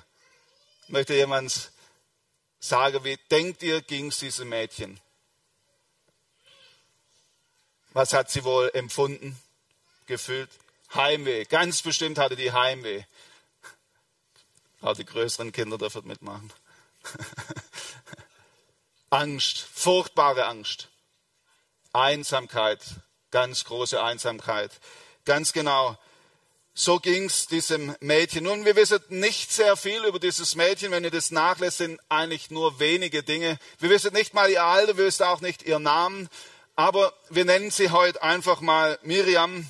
Möchte 0.88 1.14
jemand 1.14 1.72
sagen, 2.60 3.04
wie 3.04 3.18
denkt 3.32 3.64
ihr, 3.64 3.82
ging 3.82 4.08
es 4.08 4.20
diesem 4.20 4.50
Mädchen? 4.50 5.00
Was 7.94 8.14
hat 8.14 8.30
sie 8.30 8.44
wohl 8.44 8.70
empfunden, 8.74 9.40
gefühlt? 10.08 10.50
Heimweh. 10.94 11.46
Ganz 11.46 11.82
bestimmt 11.82 12.18
hatte 12.18 12.36
die 12.36 12.52
Heimweh. 12.52 13.04
Auch 14.86 14.96
die 14.96 15.06
größeren 15.06 15.52
Kinder 15.52 15.80
dürfen 15.80 16.06
mitmachen. 16.06 16.54
Angst, 19.10 19.66
furchtbare 19.74 20.46
Angst. 20.46 20.90
Einsamkeit, 21.92 22.82
ganz 23.32 23.66
große 23.66 24.04
Einsamkeit. 24.04 24.72
Ganz 25.26 25.54
genau. 25.54 25.98
So 26.76 27.00
ging 27.00 27.26
es 27.26 27.48
diesem 27.48 27.96
Mädchen. 28.00 28.44
Nun, 28.44 28.64
wir 28.64 28.76
wissen 28.76 29.00
nicht 29.10 29.52
sehr 29.52 29.76
viel 29.76 30.06
über 30.06 30.20
dieses 30.20 30.56
Mädchen. 30.56 30.92
Wenn 30.92 31.04
ihr 31.04 31.10
das 31.10 31.32
nachlässt, 31.32 31.80
sind 31.80 32.00
eigentlich 32.08 32.52
nur 32.52 32.80
wenige 32.80 33.24
Dinge. 33.24 33.58
Wir 33.80 33.90
wissen 33.90 34.14
nicht 34.14 34.36
mal 34.36 34.52
ihr 34.52 34.64
Alter, 34.64 34.98
wir 34.98 35.06
wissen 35.06 35.24
auch 35.24 35.42
nicht 35.42 35.64
ihr 35.64 35.80
Namen. 35.80 36.30
Aber 36.76 37.12
wir 37.32 37.46
nennen 37.46 37.72
sie 37.72 37.90
heute 37.90 38.22
einfach 38.22 38.62
mal 38.62 39.00
Miriam. 39.02 39.68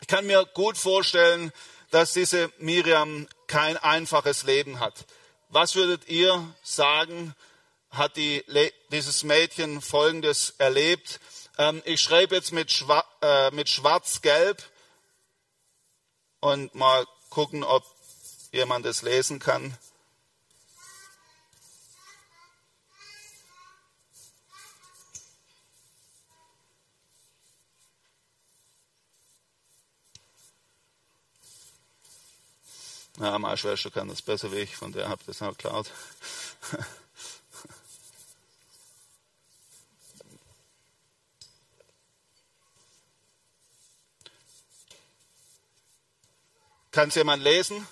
Ich 0.00 0.08
kann 0.08 0.26
mir 0.26 0.44
gut 0.54 0.76
vorstellen, 0.76 1.52
dass 1.90 2.14
diese 2.14 2.50
Miriam 2.58 3.28
kein 3.50 3.76
einfaches 3.76 4.44
Leben 4.44 4.78
hat. 4.78 4.94
Was 5.48 5.74
würdet 5.74 6.08
ihr 6.08 6.54
sagen, 6.62 7.34
hat 7.90 8.16
die, 8.16 8.44
dieses 8.92 9.24
Mädchen 9.24 9.80
Folgendes 9.80 10.54
erlebt. 10.58 11.18
Ähm, 11.58 11.82
ich 11.84 12.00
schreibe 12.00 12.36
jetzt 12.36 12.52
mit, 12.52 12.70
Schwa 12.70 13.04
äh, 13.20 13.50
mit 13.50 13.68
Schwarz-Gelb 13.68 14.62
und 16.38 16.74
mal 16.74 17.04
gucken, 17.28 17.64
ob 17.64 17.84
jemand 18.52 18.86
es 18.86 19.02
lesen 19.02 19.40
kann. 19.40 19.76
Ja, 33.20 33.38
meine 33.38 33.56
Schwester 33.58 33.90
kann 33.90 34.08
das 34.08 34.22
besser 34.22 34.50
wie 34.50 34.60
ich, 34.60 34.74
von 34.74 34.92
der 34.92 35.10
habe 35.10 35.20
ich 35.20 35.26
das 35.26 35.42
auch 35.42 35.50
geklaut. 35.50 35.90
Kann 46.92 47.10
es 47.10 47.14
jemand 47.14 47.42
lesen? 47.42 47.86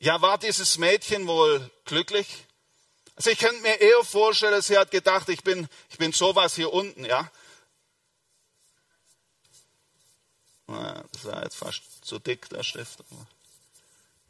Ja, 0.00 0.20
war 0.20 0.38
dieses 0.38 0.76
Mädchen 0.78 1.28
wohl 1.28 1.70
glücklich? 1.84 2.44
Also 3.14 3.30
ich 3.30 3.38
könnte 3.38 3.62
mir 3.62 3.80
eher 3.80 4.02
vorstellen, 4.02 4.60
sie 4.60 4.76
hat 4.76 4.90
gedacht, 4.90 5.28
ich 5.28 5.44
bin, 5.44 5.68
ich 5.88 5.98
bin 5.98 6.10
sowas 6.12 6.56
hier 6.56 6.72
unten, 6.72 7.04
ja. 7.04 7.30
Das 10.66 11.24
war 11.24 11.44
jetzt 11.44 11.56
fast 11.56 11.82
zu 12.02 12.18
dick, 12.18 12.48
der 12.48 12.64
Stift. 12.64 13.04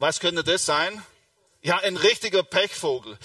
Was 0.01 0.19
könnte 0.19 0.43
das 0.43 0.65
sein? 0.65 1.05
Ja, 1.61 1.77
ein 1.77 1.95
richtiger 1.95 2.41
Pechvogel. 2.41 3.19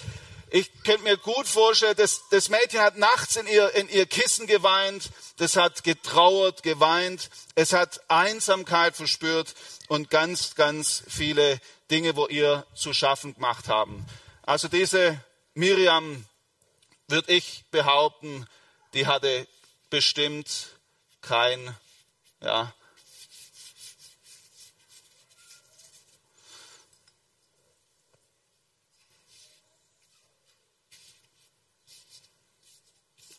Ich 0.51 0.71
könnte 0.85 1.05
mir 1.05 1.17
gut 1.17 1.49
vorstellen, 1.49 1.97
das, 1.97 2.25
das 2.31 2.51
Mädchen 2.51 2.81
hat 2.81 2.99
nachts 2.99 3.37
in 3.37 3.47
ihr, 3.47 3.75
in 3.77 3.89
ihr 3.89 4.05
Kissen 4.05 4.47
geweint, 4.47 5.09
das 5.39 5.57
hat 5.57 5.85
getrauert, 5.85 6.63
geweint, 6.63 7.31
es 7.55 7.73
hat 7.73 8.03
Einsamkeit 8.11 8.95
verspürt 8.95 9.55
und 9.89 10.11
ganz, 10.11 10.55
ganz 10.55 11.03
viele 11.09 11.63
Dinge, 11.91 12.15
wo 12.15 12.27
ihr 12.27 12.67
zu 12.75 12.93
schaffen 12.93 13.33
gemacht 13.33 13.69
haben. 13.69 14.05
Also 14.43 14.69
diese 14.69 15.19
Miriam, 15.55 16.27
würde 17.09 17.33
ich 17.33 17.65
behaupten, 17.71 18.47
die 18.93 19.07
hatte 19.07 19.49
bestimmt 19.89 20.77
kein, 21.23 21.75
ja, 22.43 22.75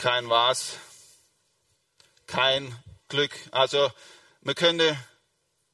kein 0.07 0.29
was, 0.29 0.77
kein 2.27 2.73
Glück. 3.09 3.33
Also 3.51 3.91
man 4.39 4.55
könnte 4.55 4.97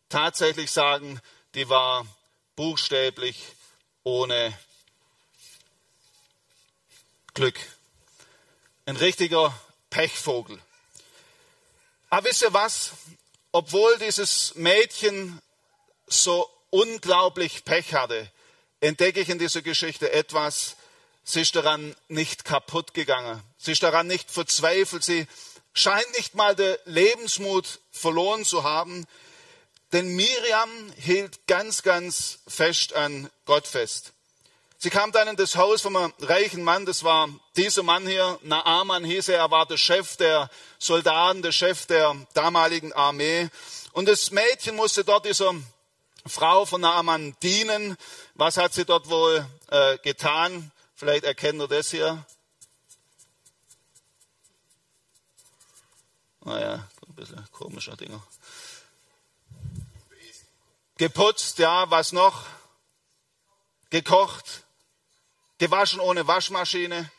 tatsächlich 0.10 0.72
sagen, 0.72 1.22
die 1.54 1.70
war 1.70 2.08
buchstäblich 2.56 3.46
ohne 4.02 4.58
Glück. 7.36 7.60
Ein 8.88 8.96
richtiger 8.96 9.56
Pechvogel. 9.92 10.60
Aber 12.10 12.28
wisst 12.28 12.42
ihr 12.42 12.54
was? 12.54 12.94
Obwohl 13.52 14.00
dieses 14.00 14.56
Mädchen 14.56 15.44
so 16.08 16.50
unglaublich 16.72 17.66
Pech 17.66 17.94
hatte, 17.94 18.32
entdecke 18.80 19.20
ich 19.20 19.30
in 19.30 19.38
dieser 19.38 19.62
Geschichte 19.62 20.12
etwas, 20.12 20.75
sie 21.24 21.42
ist 21.42 21.56
daran 21.56 21.96
nicht 22.08 22.46
kaputt 22.46 22.94
gegangen. 22.94 23.42
Sie 23.58 23.72
ist 23.72 23.84
daran 23.84 24.08
nicht 24.08 24.32
verzweifelt. 24.32 25.03
Sie 25.03 25.27
scheint 25.74 26.12
nicht 26.18 26.36
mal 26.36 26.56
den 26.56 26.75
Lebensmut 26.86 27.80
verloren 27.92 28.46
zu 28.46 28.63
haben. 28.63 29.06
Denn 29.92 30.15
Miriam 30.15 30.70
hielt 30.98 31.46
ganz, 31.48 31.84
ganz 31.84 32.39
fest 32.48 32.94
an 32.94 33.30
Gott 33.46 33.68
fest. 33.68 34.13
Sie 34.84 34.89
kam 34.89 35.13
dann 35.13 35.30
in 35.30 35.38
das 35.38 35.56
Haus 35.56 35.82
von 35.82 35.96
einem 35.96 36.13
reichen 36.20 36.62
Mann, 36.62 36.86
das 36.86 37.06
war 37.06 37.30
dieser 37.56 37.84
Mann 37.84 38.06
hier, 38.06 38.38
Naaman 38.42 39.06
hieß 39.06 39.30
er, 39.30 39.38
er 39.38 39.50
war 39.50 39.65
der 39.65 39.77
Chef 39.77 40.18
der 40.18 40.50
Soldaten, 40.77 41.42
der 41.42 41.53
Chef 41.53 41.86
der 41.86 42.18
damaligen 42.34 42.92
Armee. 42.92 43.50
Und 43.94 44.10
das 44.10 44.32
Mädchen 44.32 44.75
musste 44.75 45.06
dort 45.06 45.25
dieser 45.25 45.56
Frau 46.25 46.65
von 46.65 46.82
Naaman 46.82 47.34
dienen. 47.42 47.96
Was 48.34 48.58
hat 48.58 48.74
sie 48.74 48.84
dort 48.84 49.10
wohl 49.10 49.48
äh, 49.72 49.98
getan? 50.00 50.73
Vielleicht 51.03 51.25
erkennt 51.25 51.60
ihr 51.60 51.67
das 51.67 51.91
hier. 51.91 52.25
Naja, 56.45 56.75
ein 57.05 57.13
bisschen 57.13 57.45
komischer 57.51 57.98
Dinger. 57.98 58.25
Geputzt, 60.95 61.60
ja, 61.60 61.91
was 61.91 62.13
noch? 62.13 62.45
Gekocht, 63.89 64.63
gewaschen 65.57 66.00
ohne 66.00 66.25
Waschmaschine, 66.25 67.12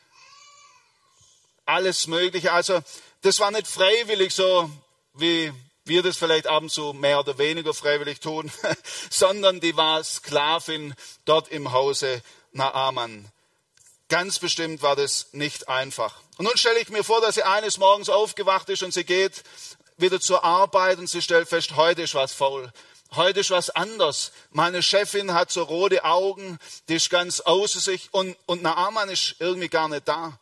alles 1.67 2.07
Mögliche. 2.07 2.53
Also 2.53 2.81
das 3.21 3.39
war 3.39 3.51
nicht 3.51 3.67
freiwillig 3.67 4.33
so, 4.33 4.67
wie 5.13 5.53
wir 5.83 6.01
das 6.01 6.17
vielleicht 6.17 6.47
ab 6.47 6.63
und 6.63 6.71
zu 6.71 6.93
mehr 6.93 7.19
oder 7.19 7.37
weniger 7.37 7.75
freiwillig 7.75 8.19
tun, 8.19 8.51
sondern 9.11 9.59
die 9.59 9.77
war 9.77 10.03
Sklavin 10.03 10.95
dort 11.25 11.49
im 11.49 11.71
Hause 11.71 12.23
Naaman. 12.51 13.31
Ganz 14.07 14.39
bestimmt 14.39 14.81
war 14.81 14.95
das 14.95 15.29
nicht 15.31 15.67
einfach. 15.67 16.21
Und 16.37 16.45
nun 16.45 16.57
stelle 16.57 16.79
ich 16.79 16.89
mir 16.89 17.03
vor, 17.03 17.21
dass 17.21 17.35
sie 17.35 17.43
eines 17.43 17.77
Morgens 17.77 18.09
aufgewacht 18.09 18.69
ist 18.69 18.83
und 18.83 18.93
sie 18.93 19.03
geht 19.03 19.43
wieder 19.97 20.19
zur 20.19 20.43
Arbeit 20.43 20.99
und 20.99 21.09
sie 21.09 21.21
stellt 21.21 21.47
fest, 21.47 21.75
heute 21.75 22.03
ist 22.03 22.13
was 22.13 22.33
faul. 22.33 22.71
Heute 23.15 23.39
ist 23.39 23.49
was 23.49 23.69
anders. 23.69 24.31
Meine 24.51 24.83
Chefin 24.83 25.33
hat 25.33 25.49
so 25.51 25.63
rote 25.63 26.03
Augen, 26.03 26.59
die 26.89 26.95
ist 26.95 27.09
ganz 27.09 27.39
außer 27.39 27.79
sich 27.79 28.09
und, 28.11 28.35
und 28.45 28.61
Naaman 28.61 29.09
ist 29.09 29.35
irgendwie 29.39 29.69
gar 29.69 29.87
nicht 29.87 30.07
da. 30.07 30.37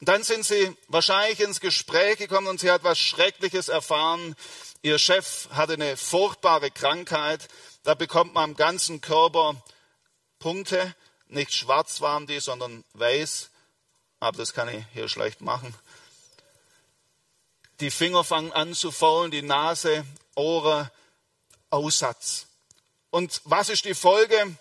Und 0.00 0.08
dann 0.08 0.22
sind 0.22 0.44
sie 0.44 0.76
wahrscheinlich 0.88 1.40
ins 1.40 1.60
Gespräch 1.60 2.18
gekommen 2.18 2.46
und 2.46 2.60
sie 2.60 2.70
hat 2.70 2.84
was 2.84 2.98
Schreckliches 2.98 3.68
erfahren. 3.68 4.36
Ihr 4.82 4.98
Chef 4.98 5.48
hatte 5.50 5.74
eine 5.74 5.96
furchtbare 5.96 6.70
Krankheit. 6.70 7.46
Da 7.82 7.94
bekommt 7.94 8.34
man 8.34 8.50
am 8.50 8.56
ganzen 8.56 9.00
Körper 9.00 9.62
Punkte. 10.38 10.94
Nicht 11.32 11.54
schwarz 11.54 12.02
waren 12.02 12.26
die, 12.26 12.40
sondern 12.40 12.84
weiß. 12.92 13.48
Aber 14.20 14.36
das 14.36 14.52
kann 14.52 14.68
ich 14.68 14.84
hier 14.92 15.08
schlecht 15.08 15.40
machen. 15.40 15.74
Die 17.80 17.90
Finger 17.90 18.22
fangen 18.22 18.52
an 18.52 18.74
zu 18.74 18.90
faulen, 18.90 19.30
die 19.30 19.40
Nase, 19.40 20.04
Ohren, 20.34 20.90
Aussatz. 21.70 22.48
Und 23.08 23.40
was 23.44 23.70
ist 23.70 23.86
die 23.86 23.94
Folge 23.94 24.56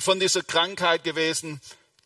von 0.00 0.18
dieser 0.18 0.42
Krankheit 0.42 1.04
gewesen? 1.04 1.60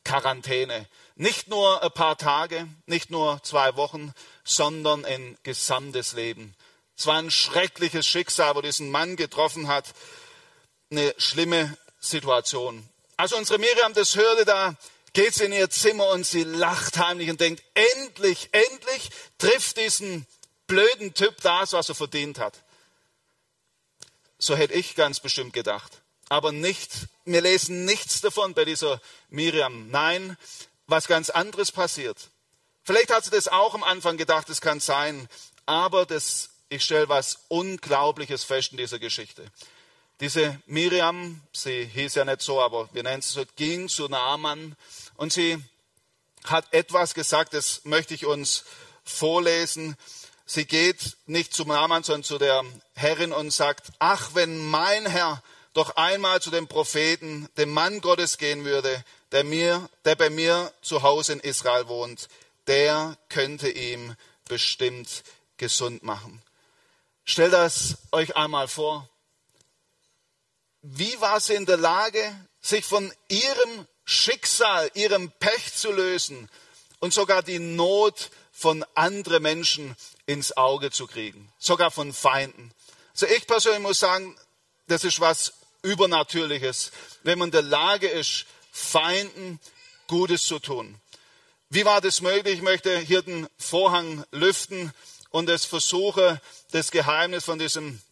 Quarantäne. 0.04 0.86
Nicht 1.16 1.48
nur 1.48 1.82
ein 1.82 1.90
paar 1.90 2.18
Tage, 2.18 2.68
nicht 2.84 3.10
nur 3.10 3.42
zwei 3.42 3.74
Wochen, 3.76 4.12
sondern 4.44 5.06
ein 5.06 5.38
gesamtes 5.44 6.12
Leben. 6.12 6.54
Es 6.94 7.06
war 7.06 7.16
ein 7.16 7.30
schreckliches 7.30 8.06
Schicksal, 8.06 8.54
wo 8.54 8.60
diesen 8.60 8.90
Mann 8.90 9.16
getroffen 9.16 9.66
hat. 9.66 9.94
Eine 10.90 11.14
schlimme 11.16 11.78
Situation. 12.00 12.86
Als 13.16 13.32
unsere 13.32 13.58
Miriam 13.58 13.94
das 13.94 14.16
hörte, 14.16 14.44
da 14.44 14.76
geht 15.12 15.34
sie 15.34 15.44
in 15.44 15.52
ihr 15.52 15.70
Zimmer 15.70 16.08
und 16.08 16.26
sie 16.26 16.42
lacht 16.42 16.98
heimlich 16.98 17.30
und 17.30 17.40
denkt, 17.40 17.62
endlich, 17.74 18.48
endlich 18.52 19.10
trifft 19.38 19.76
diesen 19.76 20.26
blöden 20.66 21.14
Typ 21.14 21.40
das, 21.40 21.72
was 21.72 21.88
er 21.88 21.94
verdient 21.94 22.38
hat. 22.38 22.54
So 24.38 24.56
hätte 24.56 24.74
ich 24.74 24.94
ganz 24.94 25.20
bestimmt 25.20 25.52
gedacht. 25.52 26.02
Aber 26.28 26.52
nicht, 26.52 26.90
wir 27.24 27.40
lesen 27.40 27.84
nichts 27.84 28.20
davon 28.20 28.54
bei 28.54 28.64
dieser 28.64 29.00
Miriam. 29.28 29.90
Nein, 29.90 30.36
was 30.86 31.06
ganz 31.06 31.30
anderes 31.30 31.70
passiert. 31.70 32.30
Vielleicht 32.82 33.10
hat 33.12 33.24
sie 33.24 33.30
das 33.30 33.48
auch 33.48 33.74
am 33.74 33.82
Anfang 33.82 34.16
gedacht, 34.16 34.48
das 34.48 34.60
kann 34.60 34.80
sein. 34.80 35.28
Aber 35.64 36.06
das, 36.06 36.50
ich 36.68 36.82
stelle 36.82 37.08
was 37.08 37.44
Unglaubliches 37.48 38.44
fest 38.44 38.72
in 38.72 38.78
dieser 38.78 38.98
Geschichte. 38.98 39.46
Diese 40.24 40.58
Miriam, 40.64 41.42
sie 41.52 41.84
hieß 41.84 42.14
ja 42.14 42.24
nicht 42.24 42.40
so, 42.40 42.58
aber 42.58 42.88
wir 42.94 43.02
nennen 43.02 43.20
sie 43.20 43.34
so, 43.34 43.42
ging 43.56 43.90
zu 43.90 44.08
Naaman 44.08 44.74
und 45.18 45.34
sie 45.34 45.62
hat 46.44 46.64
etwas 46.72 47.12
gesagt, 47.12 47.52
das 47.52 47.84
möchte 47.84 48.14
ich 48.14 48.24
uns 48.24 48.64
vorlesen. 49.04 49.98
Sie 50.46 50.64
geht 50.64 51.18
nicht 51.26 51.52
zum 51.52 51.68
Naaman, 51.68 52.04
sondern 52.04 52.22
zu 52.22 52.38
der 52.38 52.64
Herrin 52.94 53.32
und 53.32 53.50
sagt, 53.50 53.92
ach, 53.98 54.30
wenn 54.32 54.64
mein 54.64 55.04
Herr 55.04 55.42
doch 55.74 55.94
einmal 55.96 56.40
zu 56.40 56.50
dem 56.50 56.68
Propheten, 56.68 57.50
dem 57.58 57.68
Mann 57.68 58.00
Gottes 58.00 58.38
gehen 58.38 58.64
würde, 58.64 59.04
der, 59.30 59.44
mir, 59.44 59.90
der 60.06 60.14
bei 60.14 60.30
mir 60.30 60.72
zu 60.80 61.02
Hause 61.02 61.34
in 61.34 61.40
Israel 61.40 61.86
wohnt, 61.88 62.28
der 62.66 63.18
könnte 63.28 63.68
ihm 63.68 64.16
bestimmt 64.48 65.22
gesund 65.58 66.02
machen. 66.02 66.40
Stellt 67.26 67.52
das 67.52 67.98
euch 68.10 68.36
einmal 68.36 68.68
vor. 68.68 69.06
Wie 70.86 71.18
war 71.18 71.40
sie 71.40 71.54
in 71.54 71.64
der 71.64 71.78
Lage, 71.78 72.36
sich 72.60 72.84
von 72.84 73.10
ihrem 73.28 73.86
Schicksal, 74.04 74.90
ihrem 74.92 75.30
Pech 75.30 75.72
zu 75.74 75.90
lösen 75.90 76.50
und 76.98 77.14
sogar 77.14 77.42
die 77.42 77.58
Not 77.58 78.28
von 78.52 78.84
anderen 78.94 79.42
Menschen 79.42 79.96
ins 80.26 80.54
Auge 80.58 80.90
zu 80.90 81.06
kriegen, 81.06 81.50
sogar 81.58 81.90
von 81.90 82.12
Feinden. 82.12 82.70
Also 83.12 83.24
ich 83.26 83.46
persönlich 83.46 83.80
muss 83.80 83.98
sagen, 83.98 84.36
das 84.86 85.04
ist 85.04 85.20
was 85.20 85.54
Übernatürliches, 85.80 86.92
wenn 87.22 87.38
man 87.38 87.48
in 87.48 87.52
der 87.52 87.62
Lage 87.62 88.08
ist, 88.08 88.44
Feinden 88.70 89.60
Gutes 90.06 90.44
zu 90.44 90.58
tun. 90.58 91.00
Wie 91.70 91.86
war 91.86 92.02
das 92.02 92.20
möglich? 92.20 92.56
Ich 92.56 92.62
möchte 92.62 92.98
hier 92.98 93.22
den 93.22 93.48
Vorhang 93.56 94.22
lüften 94.32 94.92
und 95.30 95.48
es 95.48 95.64
versuche, 95.64 96.42
das 96.72 96.90
Geheimnis 96.90 97.46
von 97.46 97.58
diesem 97.58 98.02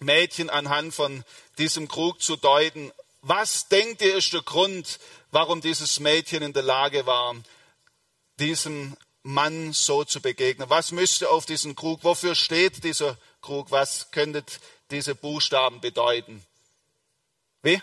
Mädchen 0.00 0.50
anhand 0.50 0.94
von 0.94 1.24
diesem 1.58 1.88
Krug 1.88 2.22
zu 2.22 2.36
deuten. 2.36 2.92
Was 3.22 3.68
denkt 3.68 4.02
ihr 4.02 4.16
ist 4.16 4.32
der 4.32 4.42
Grund, 4.42 4.98
warum 5.30 5.60
dieses 5.60 6.00
Mädchen 6.00 6.42
in 6.42 6.52
der 6.52 6.62
Lage 6.62 7.06
war, 7.06 7.36
diesem 8.38 8.96
Mann 9.22 9.72
so 9.72 10.04
zu 10.04 10.20
begegnen? 10.20 10.70
Was 10.70 10.92
müsste 10.92 11.28
auf 11.28 11.46
diesem 11.46 11.76
Krug, 11.76 12.02
wofür 12.02 12.34
steht 12.34 12.82
dieser 12.84 13.16
Krug? 13.42 13.70
Was 13.70 14.10
könnte 14.10 14.44
diese 14.90 15.14
Buchstaben 15.14 15.80
bedeuten? 15.80 16.44
Wie? 17.62 17.80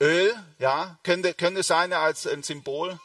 Öl, 0.00 0.34
ja, 0.58 0.98
könnte, 1.04 1.32
könnte 1.32 1.62
sein 1.62 1.92
als 1.92 2.26
ein 2.26 2.42
Symbol. 2.42 2.98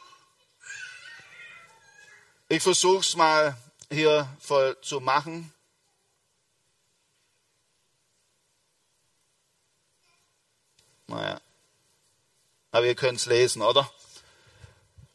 Ich 2.48 2.62
versuche 2.62 3.00
es 3.00 3.14
mal 3.14 3.56
hier 3.90 4.28
voll 4.40 4.76
zu 4.80 5.00
machen. 5.00 5.52
Naja, 11.08 11.40
aber 12.70 12.86
ihr 12.86 12.94
könnt 12.94 13.18
es 13.18 13.26
lesen, 13.26 13.62
oder? 13.62 13.90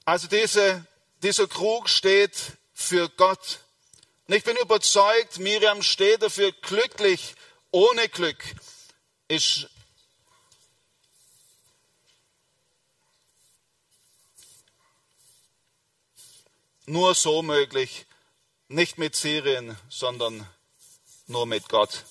Also 0.05 0.27
diese 0.27 0.85
dieser 1.23 1.47
Krug 1.47 1.87
steht 1.87 2.35
für 2.73 3.09
Gott. 3.09 3.59
Und 4.27 4.35
ich 4.35 4.43
bin 4.43 4.57
überzeugt, 4.57 5.39
Miriam 5.39 5.81
steht 5.81 6.21
dafür 6.21 6.51
glücklich, 6.51 7.35
ohne 7.71 8.09
Glück 8.09 8.43
ist 9.29 9.69
nur 16.85 17.15
so 17.15 17.41
möglich, 17.41 18.05
nicht 18.67 18.97
mit 18.97 19.15
Syrien, 19.15 19.77
sondern 19.89 20.47
nur 21.27 21.45
mit 21.45 21.69
Gott. 21.69 22.03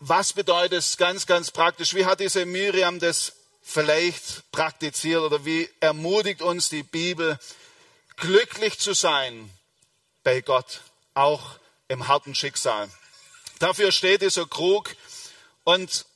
Was 0.00 0.32
bedeutet 0.32 0.78
es 0.78 0.96
ganz, 0.96 1.26
ganz 1.26 1.50
praktisch? 1.50 1.94
Wie 1.94 2.06
hat 2.06 2.20
diese 2.20 2.46
Miriam 2.46 2.98
das 3.00 3.32
vielleicht 3.68 4.50
praktiziert 4.50 5.20
oder 5.20 5.44
wie 5.44 5.68
ermutigt 5.80 6.40
uns 6.40 6.70
die 6.70 6.82
Bibel. 6.82 7.38
glücklich 8.16 8.78
zu 8.78 8.94
sein 8.94 9.50
bei 10.24 10.40
Gott, 10.40 10.80
auch 11.14 11.58
im 11.86 12.08
harten 12.08 12.34
Schicksal. 12.34 12.88
Dafür 13.58 13.92
steht 13.92 14.22
dieser 14.22 14.46
Krug. 14.46 14.96
Und 15.64 16.06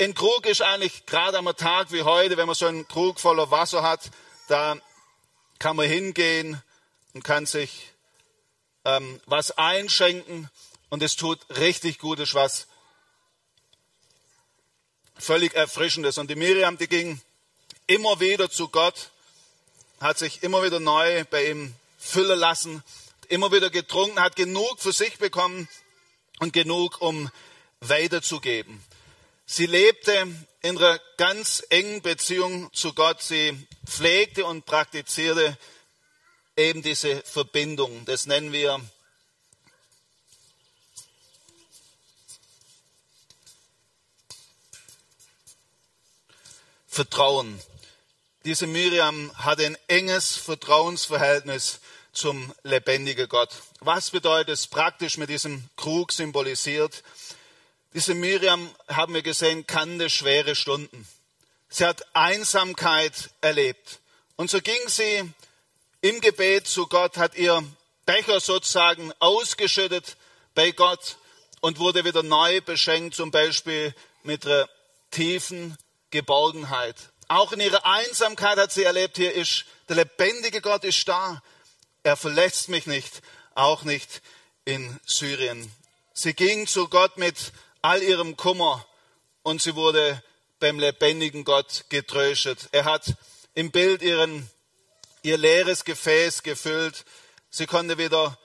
ein 0.00 0.14
Krug 0.14 0.46
ist 0.46 0.62
eigentlich 0.62 1.06
gerade 1.06 1.38
am 1.38 1.46
Tag 1.56 1.90
wie 1.92 2.02
heute, 2.02 2.36
wenn 2.36 2.46
man 2.46 2.54
so 2.54 2.66
einen 2.66 2.86
Krug 2.86 3.18
voller 3.18 3.50
Wasser 3.50 3.82
hat, 3.82 4.02
da 4.48 4.76
kann 5.58 5.76
man 5.76 5.88
hingehen 5.88 6.62
und 7.14 7.24
kann 7.24 7.46
sich 7.46 7.90
ähm, 8.84 9.20
was 9.26 9.50
einschenken 9.52 10.50
und 10.90 11.02
es 11.02 11.16
tut 11.16 11.40
richtig 11.58 11.98
Gutes, 11.98 12.34
was 12.34 12.68
völlig 15.18 15.54
Erfrischendes. 15.54 16.18
Und 16.18 16.30
die 16.30 16.36
Miriam, 16.36 16.78
die 16.78 16.88
ging 16.88 17.20
immer 17.86 18.20
wieder 18.20 18.50
zu 18.50 18.68
Gott, 18.68 19.10
hat 20.00 20.18
sich 20.18 20.42
immer 20.42 20.62
wieder 20.62 20.80
neu 20.80 21.24
bei 21.30 21.50
ihm 21.50 21.74
füllen 21.98 22.38
lassen, 22.38 22.82
immer 23.28 23.52
wieder 23.52 23.70
getrunken, 23.70 24.20
hat 24.20 24.36
genug 24.36 24.80
für 24.80 24.92
sich 24.92 25.18
bekommen 25.18 25.68
und 26.38 26.52
genug, 26.52 27.00
um 27.00 27.30
weiterzugeben. 27.80 28.82
Sie 29.46 29.66
lebte 29.66 30.26
in 30.62 30.76
einer 30.76 31.00
ganz 31.16 31.64
engen 31.70 32.02
Beziehung 32.02 32.72
zu 32.72 32.92
Gott. 32.92 33.22
Sie 33.22 33.66
pflegte 33.86 34.44
und 34.44 34.66
praktizierte 34.66 35.56
eben 36.56 36.82
diese 36.82 37.22
Verbindung. 37.22 38.04
Das 38.04 38.26
nennen 38.26 38.52
wir 38.52 38.80
Vertrauen. 46.98 47.62
Diese 48.44 48.66
Miriam 48.66 49.30
hatte 49.36 49.64
ein 49.64 49.78
enges 49.86 50.34
Vertrauensverhältnis 50.34 51.78
zum 52.12 52.52
lebendigen 52.64 53.28
Gott. 53.28 53.50
Was 53.78 54.10
bedeutet 54.10 54.48
es 54.48 54.66
praktisch 54.66 55.16
mit 55.16 55.30
diesem 55.30 55.62
Krug 55.76 56.10
symbolisiert? 56.10 57.04
Diese 57.94 58.14
Miriam, 58.14 58.68
haben 58.88 59.14
wir 59.14 59.22
gesehen, 59.22 59.64
kannte 59.64 60.10
schwere 60.10 60.56
Stunden. 60.56 61.06
Sie 61.68 61.84
hat 61.86 62.04
Einsamkeit 62.16 63.30
erlebt. 63.42 64.00
Und 64.34 64.50
so 64.50 64.60
ging 64.60 64.88
sie 64.88 65.22
im 66.00 66.20
Gebet 66.20 66.66
zu 66.66 66.88
Gott, 66.88 67.16
hat 67.16 67.36
ihr 67.36 67.62
Becher 68.06 68.40
sozusagen 68.40 69.12
ausgeschüttet 69.20 70.16
bei 70.56 70.72
Gott 70.72 71.18
und 71.60 71.78
wurde 71.78 72.04
wieder 72.04 72.24
neu 72.24 72.60
beschenkt, 72.60 73.14
zum 73.14 73.30
Beispiel 73.30 73.94
mit 74.24 74.44
einer 74.44 74.68
tiefen 75.12 75.78
Geborgenheit. 76.10 76.96
Auch 77.28 77.52
in 77.52 77.60
ihrer 77.60 77.84
Einsamkeit 77.84 78.58
hat 78.58 78.72
sie 78.72 78.84
erlebt, 78.84 79.16
hier 79.16 79.34
ist 79.34 79.64
der 79.88 79.96
lebendige 79.96 80.60
Gott 80.60 80.84
ist 80.84 81.06
da. 81.08 81.42
Er 82.02 82.16
verlässt 82.16 82.68
mich 82.68 82.86
nicht, 82.86 83.22
auch 83.54 83.82
nicht 83.82 84.22
in 84.64 84.98
Syrien. 85.04 85.70
Sie 86.14 86.34
ging 86.34 86.66
zu 86.66 86.88
Gott 86.88 87.16
mit 87.16 87.52
all 87.82 88.02
ihrem 88.02 88.36
Kummer 88.36 88.84
und 89.42 89.62
sie 89.62 89.74
wurde 89.74 90.22
beim 90.58 90.78
lebendigen 90.78 91.44
Gott 91.44 91.84
getröstet. 91.88 92.68
Er 92.72 92.84
hat 92.84 93.14
im 93.54 93.70
Bild 93.70 94.02
ihren, 94.02 94.50
ihr 95.22 95.38
leeres 95.38 95.84
Gefäß 95.84 96.42
gefüllt. 96.42 97.04
Sie 97.50 97.66
konnte 97.66 97.98
wieder 97.98 98.38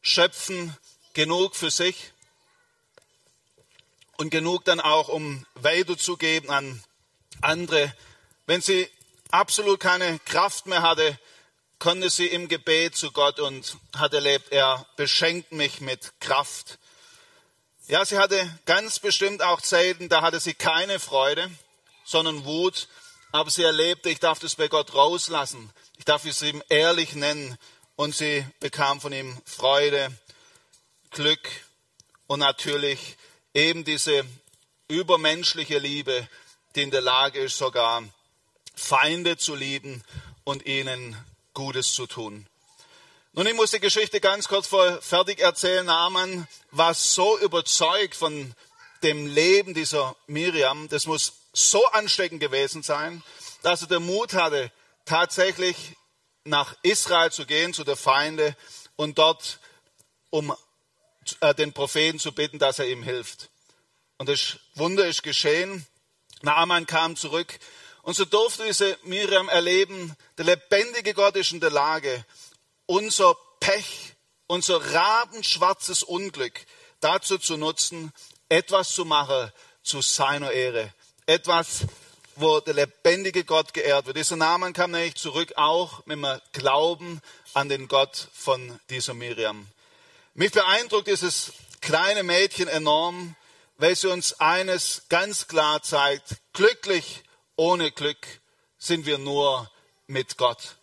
schöpfen, 0.00 0.76
genug 1.12 1.56
für 1.56 1.70
sich 1.70 2.12
und 4.16 4.30
genug 4.30 4.64
dann 4.64 4.80
auch, 4.80 5.08
um 5.08 5.46
weiterzugeben 5.54 6.50
an 6.50 6.82
andere. 7.44 7.94
Wenn 8.46 8.60
sie 8.60 8.88
absolut 9.30 9.80
keine 9.80 10.18
Kraft 10.20 10.66
mehr 10.66 10.82
hatte, 10.82 11.18
konnte 11.78 12.08
sie 12.10 12.26
im 12.26 12.48
Gebet 12.48 12.96
zu 12.96 13.12
Gott 13.12 13.40
und 13.40 13.76
hat 13.96 14.14
erlebt, 14.14 14.52
er 14.52 14.86
beschenkt 14.96 15.52
mich 15.52 15.80
mit 15.80 16.12
Kraft. 16.20 16.78
Ja, 17.86 18.04
sie 18.04 18.18
hatte 18.18 18.58
ganz 18.64 18.98
bestimmt 18.98 19.42
auch 19.42 19.60
Zeiten, 19.60 20.08
da 20.08 20.22
hatte 20.22 20.40
sie 20.40 20.54
keine 20.54 20.98
Freude, 20.98 21.50
sondern 22.04 22.44
Wut, 22.44 22.88
aber 23.32 23.50
sie 23.50 23.62
erlebte, 23.62 24.08
ich 24.08 24.20
darf 24.20 24.38
das 24.38 24.54
bei 24.54 24.68
Gott 24.68 24.94
rauslassen, 24.94 25.70
ich 25.98 26.04
darf 26.04 26.24
es 26.24 26.40
ihm 26.40 26.62
ehrlich 26.68 27.14
nennen 27.14 27.58
und 27.96 28.14
sie 28.14 28.46
bekam 28.60 29.00
von 29.00 29.12
ihm 29.12 29.36
Freude, 29.44 30.10
Glück 31.10 31.48
und 32.26 32.40
natürlich 32.40 33.16
eben 33.52 33.84
diese 33.84 34.24
übermenschliche 34.88 35.78
Liebe, 35.78 36.26
die 36.74 36.82
in 36.82 36.90
der 36.90 37.00
Lage 37.00 37.40
ist, 37.40 37.58
sogar 37.58 38.02
Feinde 38.74 39.36
zu 39.36 39.54
lieben 39.54 40.02
und 40.44 40.66
ihnen 40.66 41.16
Gutes 41.52 41.94
zu 41.94 42.06
tun. 42.06 42.46
Nun, 43.32 43.46
ich 43.46 43.54
muss 43.54 43.72
die 43.72 43.80
Geschichte 43.80 44.20
ganz 44.20 44.48
kurz 44.48 44.68
fertig 45.00 45.40
erzählen. 45.40 45.86
Naaman 45.86 46.46
war 46.70 46.94
so 46.94 47.38
überzeugt 47.38 48.14
von 48.14 48.54
dem 49.02 49.26
Leben 49.26 49.74
dieser 49.74 50.16
Miriam, 50.26 50.88
das 50.88 51.06
muss 51.06 51.34
so 51.52 51.84
ansteckend 51.86 52.40
gewesen 52.40 52.82
sein, 52.82 53.22
dass 53.62 53.82
er 53.82 53.88
den 53.88 54.04
Mut 54.04 54.34
hatte, 54.34 54.70
tatsächlich 55.04 55.76
nach 56.44 56.76
Israel 56.82 57.30
zu 57.30 57.46
gehen, 57.46 57.74
zu 57.74 57.84
der 57.84 57.96
Feinde 57.96 58.56
und 58.96 59.18
dort 59.18 59.58
um 60.30 60.54
äh, 61.40 61.54
den 61.54 61.72
Propheten 61.72 62.18
zu 62.18 62.32
bitten, 62.32 62.58
dass 62.58 62.78
er 62.78 62.88
ihm 62.88 63.02
hilft. 63.02 63.50
Und 64.18 64.28
das 64.28 64.58
Wunder 64.74 65.06
ist 65.06 65.22
geschehen. 65.22 65.86
Naaman 66.44 66.86
kam 66.86 67.16
zurück 67.16 67.58
und 68.02 68.14
so 68.14 68.24
durfte 68.24 68.64
diese 68.64 68.98
Miriam 69.04 69.48
erleben, 69.48 70.14
der 70.38 70.44
lebendige 70.44 71.14
Gott 71.14 71.36
ist 71.36 71.52
in 71.52 71.60
der 71.60 71.70
Lage, 71.70 72.24
unser 72.86 73.34
Pech, 73.60 74.14
unser 74.46 74.94
rabenschwarzes 74.94 76.02
Unglück 76.02 76.52
dazu 77.00 77.38
zu 77.38 77.56
nutzen, 77.56 78.12
etwas 78.48 78.94
zu 78.94 79.04
machen 79.04 79.50
zu 79.82 80.02
seiner 80.02 80.52
Ehre. 80.52 80.92
Etwas, 81.26 81.86
wo 82.36 82.60
der 82.60 82.74
lebendige 82.74 83.44
Gott 83.44 83.72
geehrt 83.72 84.06
wird. 84.06 84.16
Dieser 84.18 84.36
Name 84.36 84.72
kam 84.72 84.90
nämlich 84.90 85.14
zurück 85.14 85.52
auch 85.56 86.04
mit 86.04 86.18
dem 86.18 86.40
Glauben 86.52 87.22
an 87.54 87.68
den 87.70 87.88
Gott 87.88 88.28
von 88.34 88.78
dieser 88.90 89.14
Miriam. 89.14 89.66
Mich 90.34 90.52
beeindruckt 90.52 91.06
dieses 91.06 91.52
kleine 91.80 92.22
Mädchen 92.22 92.68
enorm, 92.68 93.36
weil 93.76 93.96
sie 93.96 94.08
uns 94.08 94.40
eines 94.40 95.02
ganz 95.08 95.46
klar 95.48 95.82
zeigt. 95.82 96.36
Glücklich 96.52 97.22
ohne 97.56 97.90
Glück 97.90 98.26
sind 98.78 99.06
wir 99.06 99.18
nur 99.18 99.70
mit 100.06 100.36
Gott. 100.36 100.76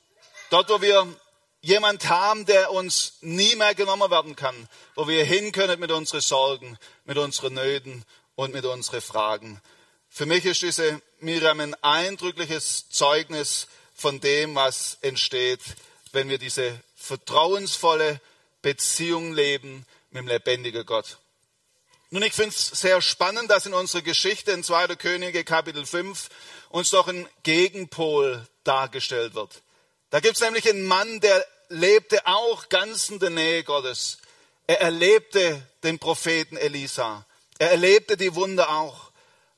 Dort, 0.50 0.70
wo 0.70 0.82
wir 0.82 1.08
jemand 1.62 2.10
haben, 2.10 2.46
der 2.46 2.72
uns 2.72 3.14
nie 3.22 3.56
mehr 3.56 3.76
genommen 3.76 4.10
werden 4.10 4.36
kann, 4.36 4.68
wo 4.96 5.08
wir 5.08 5.24
hin 5.24 5.52
können 5.52 5.80
mit 5.80 5.92
unseren 5.92 6.22
Sorgen, 6.22 6.78
mit 7.06 7.18
unseren 7.18 7.54
Nöten 7.54 8.04
und 8.36 8.54
mit 8.54 8.66
unseren 8.66 9.02
Fragen. 9.02 9.62
Für 10.10 10.26
mich 10.26 10.46
ist 10.46 10.62
diese 10.62 11.02
Miriam 11.20 11.60
ein 11.60 11.76
eindrückliches 11.76 12.90
Zeugnis 12.90 13.68
von 13.94 14.20
dem, 14.20 14.56
was 14.56 14.98
entsteht, 15.02 15.62
wenn 16.12 16.28
wir 16.28 16.38
diese 16.38 16.82
vertrauensvolle 16.96 18.20
Beziehung 18.62 19.34
leben 19.34 19.86
mit 20.10 20.24
dem 20.24 20.28
lebendigen 20.28 20.86
Gott. 20.86 21.18
Nun, 22.14 22.24
ich 22.24 22.34
finde 22.34 22.54
es 22.54 22.68
sehr 22.68 23.02
spannend, 23.02 23.50
dass 23.50 23.66
in 23.66 23.74
unserer 23.74 24.02
Geschichte 24.02 24.52
in 24.52 24.66
2. 24.66 24.98
Könige 24.98 25.46
Kapitel 25.46 25.86
5 25.86 26.28
uns 26.68 26.90
doch 26.90 27.08
ein 27.08 27.26
Gegenpol 27.44 28.46
dargestellt 28.66 29.34
wird. 29.34 29.62
Da 30.10 30.20
gibt 30.20 30.36
es 30.36 30.42
nämlich 30.42 30.68
einen 30.70 30.84
Mann, 30.84 31.22
der 31.22 31.48
lebte 31.70 32.28
auch 32.28 32.68
ganz 32.68 33.08
in 33.08 33.20
der 33.20 33.30
Nähe 33.30 33.64
Gottes. 33.64 34.18
Er 34.68 34.82
erlebte 34.82 35.66
den 35.84 36.00
Propheten 36.00 36.58
Elisa. 36.58 37.26
Er 37.60 37.72
erlebte 37.72 38.18
die 38.18 38.36
Wunder 38.36 38.70
auch. 38.76 39.12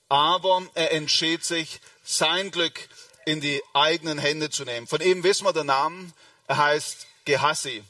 Aber 0.08 0.62
er 0.76 0.92
entschied 0.92 1.44
sich, 1.44 1.82
sein 2.04 2.52
Glück 2.52 2.88
in 3.26 3.42
die 3.42 3.64
eigenen 3.74 4.20
Hände 4.20 4.52
zu 4.52 4.64
nehmen. 4.64 4.86
Von 4.86 5.02
ihm 5.02 5.24
wissen 5.24 5.48
wir 5.48 5.54
den 5.54 5.66
Namen. 5.66 6.14
Er 6.46 6.58
heißt 6.58 7.08
Gehassi. 7.26 7.84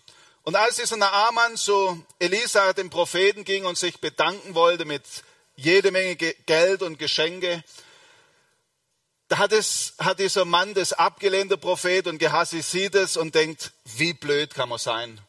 Und 0.43 0.57
als 0.57 0.75
dieser 0.75 0.97
Naaman 0.97 1.55
zu 1.55 2.05
Elisa, 2.19 2.73
dem 2.73 2.89
Propheten, 2.89 3.45
ging 3.45 3.65
und 3.65 3.77
sich 3.77 3.99
bedanken 3.99 4.55
wollte 4.55 4.83
mit 4.83 5.03
jede 5.55 5.91
Menge 5.91 6.15
Geld 6.15 6.81
und 6.81 6.99
Geschenke, 6.99 7.63
da 9.29 9.37
hat, 9.37 9.53
es, 9.53 9.93
hat 9.99 10.19
dieser 10.19 10.43
Mann 10.43 10.73
das 10.73 10.91
abgelehnt, 10.91 11.49
der 11.49 11.57
Prophet, 11.57 12.07
und 12.07 12.19
Gehasi 12.19 12.61
sieht 12.61 12.93
es 12.93 13.15
und 13.15 13.33
denkt, 13.35 13.71
wie 13.85 14.13
blöd 14.13 14.53
kann 14.53 14.69
man 14.69 14.79
sein. 14.79 15.19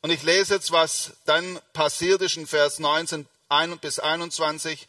Und 0.00 0.10
ich 0.10 0.22
lese 0.22 0.54
jetzt, 0.54 0.72
was 0.72 1.12
dann 1.26 1.60
passiert 1.74 2.22
ist 2.22 2.38
in 2.38 2.46
Vers 2.46 2.78
19 2.78 3.28
bis 3.82 3.98
21. 3.98 4.86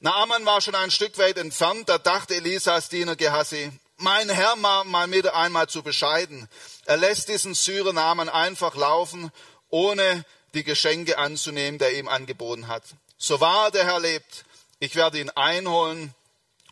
Naaman 0.00 0.46
war 0.46 0.62
schon 0.62 0.74
ein 0.74 0.90
Stück 0.90 1.18
weit 1.18 1.36
entfernt, 1.36 1.88
da 1.88 1.98
dachte 1.98 2.34
Elisas 2.34 2.88
Diener 2.88 3.14
Gehasi, 3.14 3.70
mein 3.96 4.28
Herr 4.28 4.56
mal 4.56 5.10
wieder 5.10 5.34
einmal 5.34 5.68
zu 5.68 5.82
bescheiden. 5.82 6.48
Er 6.84 6.96
lässt 6.96 7.28
diesen 7.28 7.54
Syrer 7.54 7.92
Namen 7.92 8.28
einfach 8.28 8.74
laufen, 8.76 9.32
ohne 9.70 10.24
die 10.54 10.64
Geschenke 10.64 11.18
anzunehmen, 11.18 11.78
der 11.78 11.98
ihm 11.98 12.08
angeboten 12.08 12.68
hat. 12.68 12.84
So 13.18 13.40
wahr 13.40 13.70
der 13.70 13.84
Herr 13.84 14.00
lebt, 14.00 14.44
ich 14.78 14.94
werde 14.94 15.18
ihn 15.18 15.30
einholen 15.30 16.14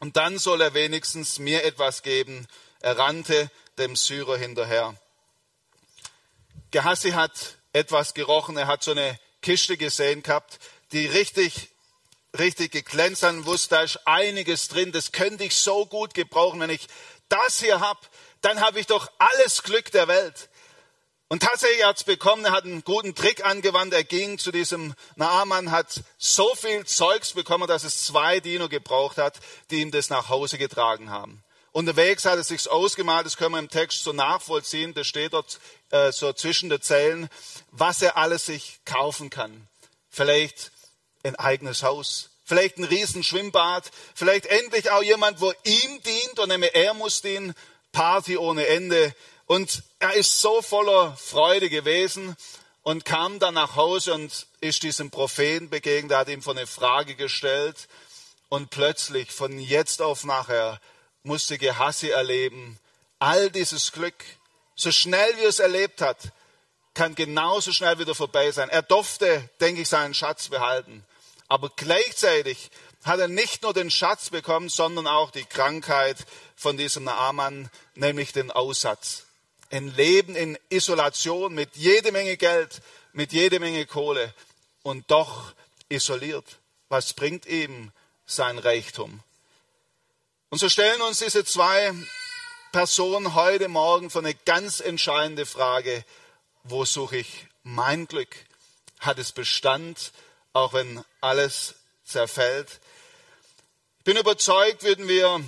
und 0.01 0.17
dann 0.17 0.39
soll 0.39 0.61
er 0.61 0.75
wenigstens 0.75 1.39
mir 1.39 1.65
etwas 1.65 2.03
geben. 2.03 2.47
Er 2.81 2.99
rannte 2.99 3.51
dem 3.79 3.97
Syrer 3.97 4.37
hinterher. 4.37 4.95
Gehassi 6.71 7.13
hat 7.13 7.57
etwas 7.73 8.15
gerochen, 8.15 8.57
er 8.57 8.67
hat 8.67 8.83
so 8.83 8.91
eine 8.91 9.19
Kiste 9.41 9.77
gesehen 9.77 10.23
gehabt, 10.23 10.59
die 10.93 11.07
richtig, 11.07 11.71
richtig 12.39 12.73
geglänzt 12.73 13.25
und 13.25 13.47
wusste, 13.47 13.77
da 13.77 13.83
ist 13.83 14.07
einiges 14.07 14.69
drin, 14.69 14.93
das 14.93 15.13
könnte 15.13 15.45
ich 15.45 15.57
so 15.57 15.87
gut 15.87 16.15
gebrauchen, 16.15 16.61
wenn 16.61 16.71
ich 16.71 16.89
das 17.29 17.61
hier 17.61 17.81
habe, 17.81 18.01
dann 18.41 18.61
habe 18.61 18.81
ich 18.81 18.87
doch 18.87 19.11
alles 19.19 19.63
Glück 19.63 19.91
der 19.93 20.09
Welt. 20.09 20.49
Und 21.29 21.43
tatsächlich 21.43 21.85
hat 21.85 21.97
es 21.97 22.05
bekommen, 22.05 22.45
er 22.45 22.53
hat 22.53 22.65
einen 22.65 22.85
guten 22.85 23.15
Trick 23.15 23.45
angewandt, 23.45 23.95
er 23.95 24.05
ging 24.05 24.39
zu 24.39 24.53
diesem 24.53 24.95
Naaman, 25.17 25.71
hat 25.71 26.03
so 26.19 26.55
viel 26.55 26.85
Zeugs 26.85 27.33
bekommen, 27.33 27.67
dass 27.67 27.83
es 27.83 28.05
zwei 28.05 28.41
Diener 28.41 28.69
gebraucht 28.69 29.17
hat, 29.17 29.41
die 29.71 29.81
ihm 29.81 29.91
das 29.91 30.11
nach 30.11 30.29
Hause 30.29 30.59
getragen 30.59 31.11
haben. 31.11 31.43
Unterwegs 31.73 32.25
hat 32.25 32.37
er 32.37 32.45
sich 32.45 32.71
ausgemalt, 32.71 33.27
das 33.27 33.37
können 33.37 33.55
wir 33.55 33.59
im 33.59 33.69
Text 33.69 34.05
so 34.05 34.13
nachvollziehen, 34.13 34.95
das 34.95 35.09
steht 35.09 35.33
dort 35.33 35.59
äh, 35.91 36.13
so 36.13 36.33
zwischen 36.33 36.69
den 36.69 36.81
Zeilen, 36.81 37.29
was 37.73 38.01
er 38.01 38.17
alles 38.17 38.47
sich 38.47 38.79
kaufen 38.85 39.29
kann. 39.29 39.67
Vielleicht 40.09 40.71
ein 41.25 41.35
eigenes 41.35 41.83
Haus, 41.83 42.31
vielleicht 42.45 42.79
ein 42.79 42.85
Riesenschwimmbad, 42.85 43.91
vielleicht 44.15 44.47
endlich 44.47 44.91
auch 44.91 45.03
jemand, 45.03 45.41
wo 45.41 45.53
ihm 45.65 46.03
dient 46.03 46.39
und 46.39 46.51
er 46.51 46.95
muss 46.95 47.23
dienen, 47.23 47.55
Party 47.93 48.37
ohne 48.37 48.67
Ende. 48.67 49.15
Und 49.47 49.83
er 49.99 50.15
ist 50.15 50.41
so 50.41 50.63
voller 50.63 51.17
Freude 51.17 51.71
gewesen 51.71 52.37
und 52.83 53.05
kam 53.05 53.39
dann 53.39 53.55
nach 53.55 53.77
Hause 53.77 54.15
und 54.15 54.47
ist 54.61 54.83
diesem 54.83 55.11
Propheten 55.11 55.71
begegnet, 55.71 56.11
der 56.11 56.19
hat 56.19 56.29
ihm 56.29 56.43
von 56.43 56.57
eine 56.57 56.67
Frage 56.67 57.15
gestellt 57.15 57.89
und 58.49 58.71
plötzlich 58.71 59.33
von 59.33 59.59
jetzt 59.59 60.03
auf 60.03 60.25
nachher 60.25 60.81
musste 61.23 61.57
Gehassi 61.57 62.11
erleben, 62.11 62.79
all 63.19 63.51
dieses 63.51 63.93
Glück, 63.93 64.23
so 64.77 64.93
schnell 64.93 65.37
wie 65.37 65.43
er 65.43 65.49
es 65.49 65.59
erlebt 65.59 66.03
hat, 66.03 66.19
kann 66.93 67.15
genauso 67.15 67.73
schnell 67.73 67.99
wieder 67.99 68.15
vorbei 68.15 68.51
sein. 68.53 68.69
Er 68.69 68.83
durfte, 68.83 69.49
denke 69.61 69.83
ich, 69.83 69.89
seinen 69.89 70.15
Schatz 70.15 70.49
behalten. 70.49 71.05
Aber 71.49 71.71
gleichzeitig 71.77 72.71
hat 73.05 73.21
er 73.21 73.29
nicht 73.29 73.63
nur 73.63 73.75
den 73.75 73.91
Schatz 73.91 74.31
bekommen, 74.31 74.69
sondern 74.69 75.07
auch 75.07 75.31
die 75.31 75.45
Krankheit 75.45 76.17
von 76.57 76.77
diesem 76.77 77.05
Naaman, 77.05 77.71
nämlich 77.95 78.33
den 78.33 78.51
Aussatz. 78.51 79.25
Ein 79.71 79.95
Leben 79.95 80.37
in 80.37 80.59
Isolation 80.71 81.55
mit 81.55 81.77
jede 81.77 82.13
Menge 82.13 82.37
Geld, 82.37 82.81
mit 83.13 83.33
jede 83.33 83.61
Menge 83.61 83.87
Kohle 83.87 84.33
und 84.83 85.11
doch 85.11 85.53
isoliert. 85.89 86.59
Was 86.89 87.13
bringt 87.13 87.47
ihm 87.47 87.93
sein 88.27 88.59
Reichtum? 88.59 89.21
Und 90.49 90.59
so 90.59 90.69
stellen 90.69 91.03
uns 91.03 91.19
diese 91.19 91.45
zwei 91.45 91.93
Personen 92.73 93.35
heute 93.35 93.69
Morgen 93.69 94.11
vor 94.11 94.23
eine 94.23 94.35
ganz 94.35 94.81
entscheidende 94.81 95.47
Frage. 95.47 96.05
Wo 96.63 96.85
suche 96.85 97.19
ich 97.19 97.47
mein 97.63 98.07
Glück? 98.07 98.35
Hat 99.01 99.19
es 99.19 99.33
Bestand, 99.33 100.13
auch 100.55 100.73
wenn 100.73 101.05
alles 101.21 101.75
zerfällt? 102.05 102.81
Ich 103.99 104.05
bin 104.05 104.17
überzeugt, 104.17 104.83
würden 104.83 105.07
wir 105.09 105.45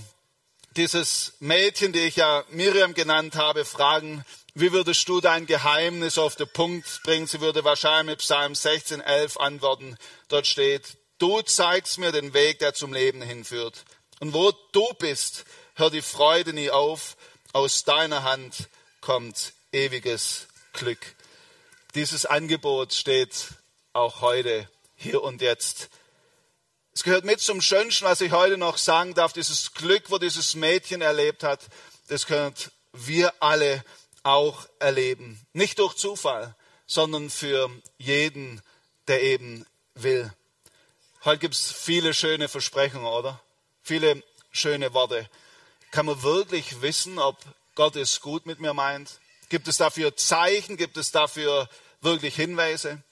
dieses 0.76 1.32
Mädchen, 1.40 1.92
die 1.92 2.00
ich 2.00 2.16
ja 2.16 2.44
Miriam 2.50 2.92
genannt 2.92 3.36
habe, 3.36 3.64
fragen, 3.64 4.24
wie 4.54 4.72
würdest 4.72 5.08
du 5.08 5.20
dein 5.20 5.46
Geheimnis 5.46 6.16
auf 6.18 6.36
den 6.36 6.48
Punkt 6.48 7.02
bringen? 7.04 7.26
Sie 7.26 7.40
würde 7.40 7.64
wahrscheinlich 7.64 8.12
mit 8.12 8.18
Psalm 8.20 8.54
16, 8.54 9.00
11 9.00 9.36
antworten. 9.36 9.98
Dort 10.28 10.46
steht, 10.46 10.96
du 11.18 11.42
zeigst 11.42 11.98
mir 11.98 12.12
den 12.12 12.32
Weg, 12.32 12.58
der 12.58 12.72
zum 12.72 12.92
Leben 12.92 13.20
hinführt. 13.20 13.84
Und 14.20 14.32
wo 14.32 14.52
du 14.72 14.86
bist, 14.98 15.44
hör 15.74 15.90
die 15.90 16.02
Freude 16.02 16.54
nie 16.54 16.70
auf. 16.70 17.16
Aus 17.52 17.84
deiner 17.84 18.22
Hand 18.22 18.68
kommt 19.00 19.52
ewiges 19.72 20.46
Glück. 20.72 21.00
Dieses 21.94 22.24
Angebot 22.24 22.94
steht 22.94 23.48
auch 23.92 24.20
heute, 24.22 24.68
hier 24.96 25.22
und 25.22 25.40
jetzt. 25.40 25.88
Es 26.92 27.04
gehört 27.04 27.24
mit 27.24 27.40
zum 27.40 27.60
Schönsten, 27.60 28.04
was 28.04 28.20
ich 28.20 28.32
heute 28.32 28.56
noch 28.56 28.78
sagen 28.78 29.14
darf. 29.14 29.32
Dieses 29.32 29.74
Glück, 29.74 30.10
wo 30.10 30.18
dieses 30.18 30.54
Mädchen 30.54 31.02
erlebt 31.02 31.42
hat, 31.42 31.60
das 32.08 32.26
können 32.26 32.54
wir 32.92 33.32
alle 33.40 33.84
auch 34.22 34.66
erleben. 34.80 35.40
Nicht 35.52 35.78
durch 35.78 35.94
Zufall, 35.94 36.56
sondern 36.86 37.30
für 37.30 37.70
jeden, 37.98 38.62
der 39.06 39.22
eben 39.22 39.66
will. 39.94 40.32
Heute 41.24 41.40
gibt 41.40 41.54
es 41.54 41.70
viele 41.70 42.14
schöne 42.14 42.48
Versprechungen, 42.48 43.06
oder? 43.06 43.40
viele 43.86 44.22
schöne 44.50 44.92
Worte. 44.94 45.28
Kann 45.92 46.06
man 46.06 46.22
wirklich 46.22 46.82
wissen, 46.82 47.18
ob 47.18 47.38
Gott 47.76 47.94
es 47.94 48.20
gut 48.20 48.44
mit 48.44 48.58
mir 48.58 48.74
meint? 48.74 49.20
Gibt 49.48 49.68
es 49.68 49.76
dafür 49.76 50.16
Zeichen? 50.16 50.76
Gibt 50.76 50.96
es 50.96 51.12
dafür 51.12 51.68
wirklich 52.00 52.34
Hinweise? 52.34 53.02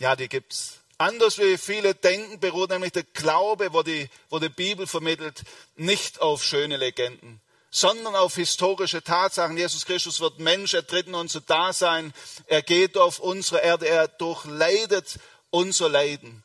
Ja, 0.00 0.16
die 0.16 0.28
gibt 0.28 0.52
es. 0.52 0.80
Anders 1.00 1.38
wie 1.38 1.56
viele 1.58 1.94
denken, 1.94 2.40
beruht 2.40 2.70
nämlich 2.70 2.90
der 2.90 3.04
Glaube, 3.04 3.72
wo 3.72 3.84
die, 3.84 4.10
wo 4.30 4.40
die 4.40 4.48
Bibel 4.48 4.84
vermittelt, 4.84 5.42
nicht 5.76 6.20
auf 6.20 6.42
schöne 6.42 6.76
Legenden, 6.76 7.40
sondern 7.70 8.16
auf 8.16 8.34
historische 8.34 9.04
Tatsachen. 9.04 9.56
Jesus 9.56 9.86
Christus 9.86 10.18
wird 10.18 10.40
Mensch, 10.40 10.74
er 10.74 10.84
tritt 10.84 11.06
in 11.06 11.14
unser 11.14 11.40
Dasein, 11.40 12.12
er 12.46 12.62
geht 12.62 12.96
auf 12.96 13.20
unsere 13.20 13.60
Erde, 13.60 13.86
er 13.86 14.08
durchleidet 14.08 15.20
unser 15.50 15.88
Leiden. 15.88 16.42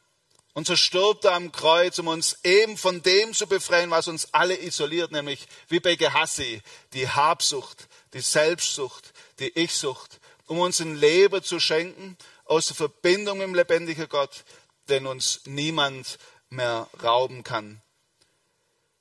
Und 0.53 0.67
so 0.67 0.75
stirbt 0.75 1.25
er 1.25 1.33
am 1.33 1.51
Kreuz, 1.51 1.97
um 1.97 2.07
uns 2.07 2.37
eben 2.43 2.77
von 2.77 3.01
dem 3.01 3.33
zu 3.33 3.47
befreien, 3.47 3.89
was 3.89 4.07
uns 4.07 4.35
alle 4.35 4.55
isoliert, 4.55 5.11
nämlich 5.11 5.47
wie 5.67 5.79
bei 5.79 5.95
Gehassi, 5.95 6.61
die 6.93 7.09
Habsucht, 7.09 7.87
die 8.13 8.21
Selbstsucht, 8.21 9.13
die 9.39 9.59
Ichsucht, 9.59 10.19
um 10.45 10.59
uns 10.59 10.79
ein 10.79 10.95
Leben 10.95 11.41
zu 11.41 11.59
schenken 11.59 12.17
aus 12.53 12.67
der 12.67 12.75
Verbindung 12.75 13.39
dem 13.39 13.55
lebendigen 13.55 14.07
Gott, 14.07 14.43
den 14.87 15.07
uns 15.07 15.41
niemand 15.45 16.19
mehr 16.49 16.87
rauben 17.01 17.43
kann. 17.43 17.81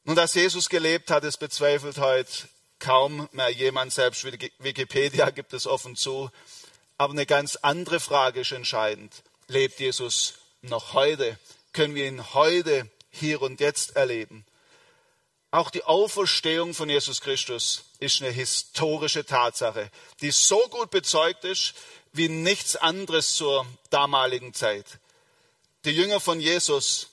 Nun, 0.04 0.16
dass 0.16 0.34
Jesus 0.34 0.68
gelebt 0.68 1.10
hat, 1.10 1.22
es 1.24 1.36
bezweifelt 1.36 1.98
heute 1.98 2.48
kaum 2.78 3.28
mehr 3.32 3.50
jemand, 3.50 3.92
selbst 3.92 4.24
Wikipedia 4.24 5.30
gibt 5.30 5.52
es 5.52 5.66
offen 5.66 5.96
zu. 5.96 6.30
Aber 6.98 7.12
eine 7.12 7.26
ganz 7.26 7.56
andere 7.56 8.00
Frage 8.00 8.40
ist 8.40 8.52
entscheidend. 8.52 9.12
Lebt 9.48 9.78
Jesus 9.78 10.34
noch 10.62 10.94
heute, 10.94 11.38
können 11.72 11.94
wir 11.94 12.06
ihn 12.06 12.34
heute, 12.34 12.88
hier 13.10 13.42
und 13.42 13.60
jetzt 13.60 13.96
erleben. 13.96 14.46
Auch 15.50 15.70
die 15.70 15.84
Auferstehung 15.84 16.72
von 16.72 16.88
Jesus 16.88 17.20
Christus 17.20 17.84
ist 18.00 18.22
eine 18.22 18.30
historische 18.30 19.26
Tatsache, 19.26 19.90
die 20.22 20.30
so 20.30 20.58
gut 20.70 20.90
bezeugt 20.90 21.44
ist 21.44 21.74
wie 22.12 22.28
nichts 22.28 22.76
anderes 22.76 23.34
zur 23.34 23.66
damaligen 23.90 24.54
Zeit. 24.54 24.86
Die 25.84 25.90
Jünger 25.90 26.20
von 26.20 26.40
Jesus, 26.40 27.08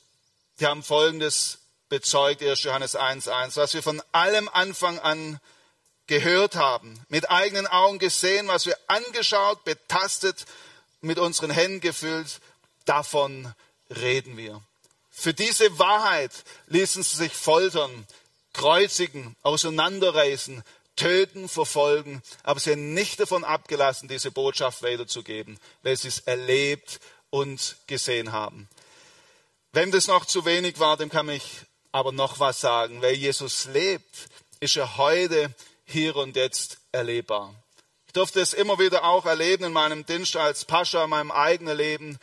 die 0.60 0.66
haben 0.66 0.84
Folgendes 0.84 1.60
bezeugt, 1.88 2.44
1. 2.44 2.64
Johannes 2.64 2.96
1.1, 2.96 3.56
was 3.56 3.74
wir 3.74 3.82
von 3.82 4.02
allem 4.12 4.48
Anfang 4.50 5.00
an 5.00 5.40
gehört 6.08 6.56
haben, 6.56 7.00
mit 7.10 7.30
eigenen 7.30 7.68
Augen 7.68 8.00
gesehen, 8.00 8.48
was 8.48 8.66
wir 8.66 8.78
angeschaut, 8.88 9.64
betastet, 9.64 10.46
mit 11.02 11.18
unseren 11.18 11.52
Händen 11.52 11.82
gefüllt, 11.82 12.40
davon 12.86 13.54
reden 13.90 14.36
wir. 14.36 14.62
Für 15.10 15.34
diese 15.34 15.80
Wahrheit 15.80 16.32
ließen 16.68 17.04
sie 17.04 17.18
sich 17.18 17.34
foltern, 17.34 18.08
kreuzigen, 18.54 19.36
auseinanderreißen, 19.44 20.64
töten, 21.00 21.48
verfolgen, 21.48 22.22
aber 22.44 22.60
sie 22.60 22.72
haben 22.72 22.94
nicht 22.94 23.20
davon 23.20 23.44
abgelassen, 23.44 24.10
diese 24.10 24.32
Botschaft 24.32 24.84
weiterzugeben, 24.84 25.58
weil 25.82 25.96
sie 25.96 26.10
es 26.10 26.20
erlebt 26.20 27.00
und 27.30 27.78
gesehen 27.88 28.32
haben. 28.32 28.68
Wenn 29.72 29.92
das 29.92 30.08
noch 30.08 30.26
zu 30.26 30.46
wenig 30.46 30.80
war, 30.80 30.98
dem 30.98 31.10
kann 31.10 31.30
ich 31.30 31.44
aber 31.92 32.12
noch 32.12 32.40
was 32.40 32.60
sagen. 32.60 33.02
Weil 33.02 33.14
Jesus 33.14 33.66
lebt, 33.66 34.30
ist 34.60 34.78
er 34.78 34.98
heute, 34.98 35.54
hier 35.86 36.16
und 36.16 36.36
jetzt 36.36 36.78
erlebbar. 36.92 37.56
Ich 38.08 38.14
durfte 38.14 38.42
es 38.42 38.54
immer 38.54 38.78
wieder 38.78 39.04
auch 39.04 39.26
erleben 39.26 39.64
in 39.66 39.74
meinem 39.74 40.06
Dienst 40.06 40.36
als 40.36 40.66
Pascha, 40.66 41.04
in 41.04 41.10
meinem 41.10 41.32
eigenen 41.32 41.78
Leben, 41.78 42.20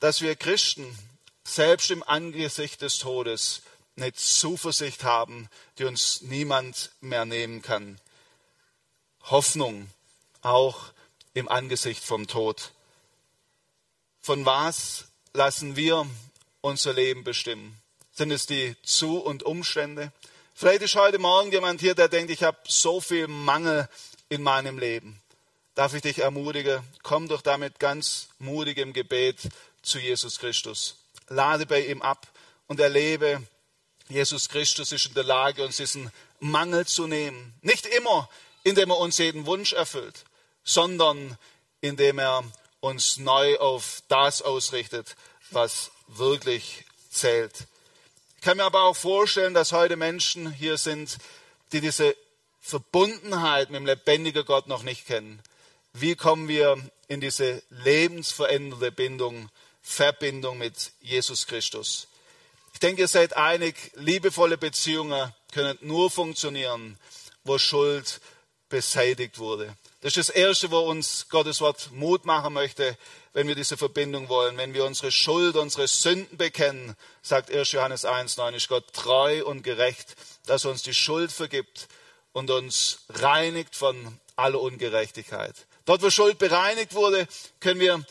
dass 0.00 0.20
wir 0.20 0.36
Christen 0.36 0.98
selbst 1.44 1.90
im 1.90 2.02
Angesicht 2.02 2.80
des 2.80 2.98
Todes 2.98 3.62
eine 3.96 4.12
Zuversicht 4.12 5.04
haben, 5.04 5.48
die 5.78 5.84
uns 5.84 6.22
niemand 6.22 6.90
mehr 7.00 7.24
nehmen 7.24 7.62
kann. 7.62 7.98
Hoffnung 9.30 9.88
auch 10.42 10.92
im 11.32 11.48
Angesicht 11.48 12.04
vom 12.04 12.26
Tod. 12.26 12.72
Von 14.20 14.44
was 14.46 15.06
lassen 15.32 15.76
wir 15.76 16.06
unser 16.60 16.92
Leben 16.92 17.24
bestimmen? 17.24 17.80
Sind 18.12 18.30
es 18.30 18.46
die 18.46 18.76
Zu- 18.82 19.18
und 19.18 19.42
Umstände? 19.42 20.12
Vielleicht 20.54 20.82
ist 20.82 20.94
heute 20.94 21.18
Morgen 21.18 21.50
jemand 21.50 21.80
hier, 21.80 21.94
der 21.94 22.08
denkt, 22.08 22.30
ich 22.30 22.42
habe 22.44 22.58
so 22.66 23.00
viel 23.00 23.26
Mangel 23.26 23.88
in 24.28 24.42
meinem 24.42 24.78
Leben. 24.78 25.20
Darf 25.74 25.94
ich 25.94 26.02
dich 26.02 26.18
ermutigen, 26.18 26.84
komm 27.02 27.26
doch 27.26 27.42
damit 27.42 27.80
ganz 27.80 28.28
mutig 28.38 28.78
im 28.78 28.92
Gebet 28.92 29.40
zu 29.82 29.98
Jesus 29.98 30.38
Christus. 30.38 30.96
Lade 31.28 31.66
bei 31.66 31.84
ihm 31.86 32.02
ab 32.02 32.28
und 32.68 32.78
erlebe, 32.78 33.42
Jesus 34.08 34.48
Christus 34.48 34.92
ist 34.92 35.06
in 35.06 35.14
der 35.14 35.24
Lage, 35.24 35.64
uns 35.64 35.78
diesen 35.78 36.12
Mangel 36.38 36.86
zu 36.86 37.06
nehmen. 37.06 37.54
Nicht 37.62 37.86
immer, 37.86 38.28
indem 38.64 38.90
er 38.90 38.98
uns 38.98 39.18
jeden 39.18 39.46
Wunsch 39.46 39.72
erfüllt, 39.72 40.24
sondern 40.64 41.38
indem 41.80 42.18
er 42.18 42.42
uns 42.80 43.18
neu 43.18 43.58
auf 43.58 44.02
das 44.08 44.42
ausrichtet, 44.42 45.16
was 45.50 45.90
wirklich 46.08 46.84
zählt. 47.10 47.66
Ich 48.36 48.42
kann 48.42 48.56
mir 48.56 48.64
aber 48.64 48.82
auch 48.82 48.96
vorstellen, 48.96 49.54
dass 49.54 49.72
heute 49.72 49.96
Menschen 49.96 50.50
hier 50.52 50.76
sind, 50.76 51.18
die 51.72 51.80
diese 51.80 52.14
Verbundenheit 52.60 53.70
mit 53.70 53.80
dem 53.80 53.86
lebendigen 53.86 54.44
Gott 54.44 54.66
noch 54.66 54.82
nicht 54.82 55.06
kennen. 55.06 55.40
Wie 55.92 56.16
kommen 56.16 56.48
wir 56.48 56.76
in 57.08 57.20
diese 57.20 57.62
lebensverändernde 57.70 58.90
Bindung, 58.90 59.50
Verbindung 59.82 60.58
mit 60.58 60.92
Jesus 61.00 61.46
Christus? 61.46 62.08
Ich 62.72 62.80
denke, 62.80 63.02
ihr 63.02 63.08
seid 63.08 63.36
einig, 63.36 63.92
liebevolle 63.94 64.58
Beziehungen 64.58 65.32
können 65.52 65.78
nur 65.82 66.10
funktionieren, 66.10 66.98
wo 67.44 67.58
Schuld 67.58 68.20
beseitigt 68.74 69.38
wurde. 69.38 69.72
Das 70.00 70.16
ist 70.16 70.30
das 70.30 70.34
Erste, 70.34 70.72
wo 70.72 70.80
uns 70.80 71.28
Gottes 71.28 71.60
Wort 71.60 71.92
Mut 71.92 72.24
machen 72.24 72.52
möchte, 72.52 72.98
wenn 73.32 73.46
wir 73.46 73.54
diese 73.54 73.76
Verbindung 73.76 74.28
wollen. 74.28 74.56
Wenn 74.56 74.74
wir 74.74 74.84
unsere 74.84 75.12
Schuld, 75.12 75.54
unsere 75.54 75.86
Sünden 75.86 76.36
bekennen, 76.36 76.96
sagt 77.22 77.52
1. 77.52 77.70
Johannes 77.70 78.04
1,9, 78.04 78.56
ist 78.56 78.66
Gott 78.66 78.92
treu 78.92 79.44
und 79.44 79.62
gerecht, 79.62 80.16
dass 80.46 80.64
er 80.64 80.72
uns 80.72 80.82
die 80.82 80.92
Schuld 80.92 81.30
vergibt 81.30 81.86
und 82.32 82.50
uns 82.50 82.98
reinigt 83.10 83.76
von 83.76 84.18
aller 84.34 84.60
Ungerechtigkeit. 84.60 85.54
Dort, 85.84 86.02
wo 86.02 86.10
Schuld 86.10 86.38
bereinigt 86.38 86.94
wurde, 86.94 87.28
können 87.60 87.78
wir 87.78 88.04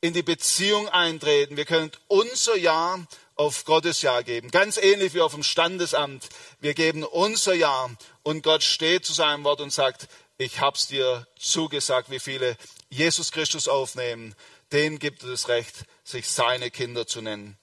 in 0.00 0.14
die 0.14 0.22
Beziehung 0.22 0.88
eintreten. 0.88 1.58
Wir 1.58 1.66
können 1.66 1.92
unser 2.08 2.56
Ja 2.56 2.98
auf 3.42 3.64
Gottes 3.64 4.02
Ja 4.02 4.22
geben. 4.22 4.52
Ganz 4.52 4.76
ähnlich 4.76 5.14
wie 5.14 5.20
auf 5.20 5.34
dem 5.34 5.42
Standesamt. 5.42 6.28
Wir 6.60 6.74
geben 6.74 7.02
unser 7.02 7.54
Ja 7.54 7.90
und 8.22 8.44
Gott 8.44 8.62
steht 8.62 9.04
zu 9.04 9.12
seinem 9.12 9.42
Wort 9.42 9.60
und 9.60 9.72
sagt, 9.72 10.06
ich 10.38 10.60
hab's 10.60 10.86
dir 10.86 11.26
zugesagt, 11.36 12.08
wie 12.08 12.20
viele 12.20 12.56
Jesus 12.88 13.32
Christus 13.32 13.66
aufnehmen. 13.66 14.36
Denen 14.70 15.00
gibt 15.00 15.24
es 15.24 15.30
das 15.30 15.48
Recht, 15.48 15.74
sich 16.04 16.28
seine 16.30 16.70
Kinder 16.70 17.08
zu 17.08 17.20
nennen. 17.20 17.58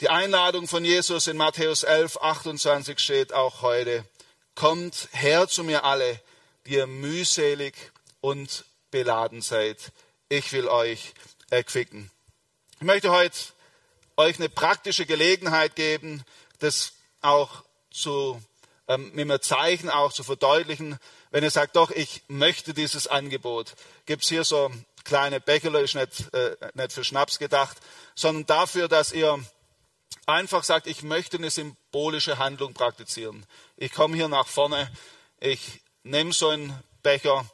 Die 0.00 0.08
Einladung 0.08 0.66
von 0.66 0.82
Jesus 0.82 1.26
in 1.26 1.36
Matthäus 1.36 1.82
11, 1.82 2.16
28 2.16 2.98
steht 2.98 3.34
auch 3.34 3.60
heute. 3.60 4.06
Kommt 4.54 5.08
her 5.12 5.46
zu 5.46 5.62
mir 5.62 5.84
alle, 5.84 6.20
die 6.64 6.76
ihr 6.76 6.86
mühselig 6.86 7.74
und 8.22 8.64
beladen 8.90 9.42
seid. 9.42 9.92
Ich 10.30 10.54
will 10.54 10.68
euch 10.68 11.12
erquicken. 11.50 12.10
Ich 12.76 12.86
möchte 12.86 13.10
heute 13.10 13.36
euch 14.16 14.36
eine 14.38 14.48
praktische 14.48 15.06
Gelegenheit 15.06 15.76
geben, 15.76 16.22
das 16.58 16.92
auch 17.20 17.64
zu, 17.90 18.40
ähm, 18.88 19.10
mit 19.14 19.30
einem 19.30 19.40
Zeichen 19.40 19.90
auch 19.90 20.12
zu 20.12 20.24
verdeutlichen. 20.24 20.98
Wenn 21.30 21.44
ihr 21.44 21.50
sagt, 21.50 21.76
doch, 21.76 21.90
ich 21.90 22.22
möchte 22.28 22.74
dieses 22.74 23.06
Angebot, 23.06 23.74
gibt 24.06 24.22
es 24.22 24.28
hier 24.28 24.44
so 24.44 24.70
kleine 25.04 25.40
Becherler, 25.40 25.80
ist 25.80 25.94
nicht, 25.94 26.32
äh, 26.34 26.56
nicht 26.74 26.92
für 26.92 27.04
Schnaps 27.04 27.38
gedacht, 27.38 27.78
sondern 28.14 28.46
dafür, 28.46 28.88
dass 28.88 29.12
ihr 29.12 29.42
einfach 30.26 30.64
sagt, 30.64 30.86
ich 30.86 31.02
möchte 31.02 31.38
eine 31.38 31.50
symbolische 31.50 32.38
Handlung 32.38 32.74
praktizieren. 32.74 33.46
Ich 33.76 33.92
komme 33.92 34.16
hier 34.16 34.28
nach 34.28 34.46
vorne, 34.46 34.90
ich 35.40 35.80
nehme 36.04 36.32
so 36.32 36.48
einen 36.48 36.78
Becher 37.02 37.44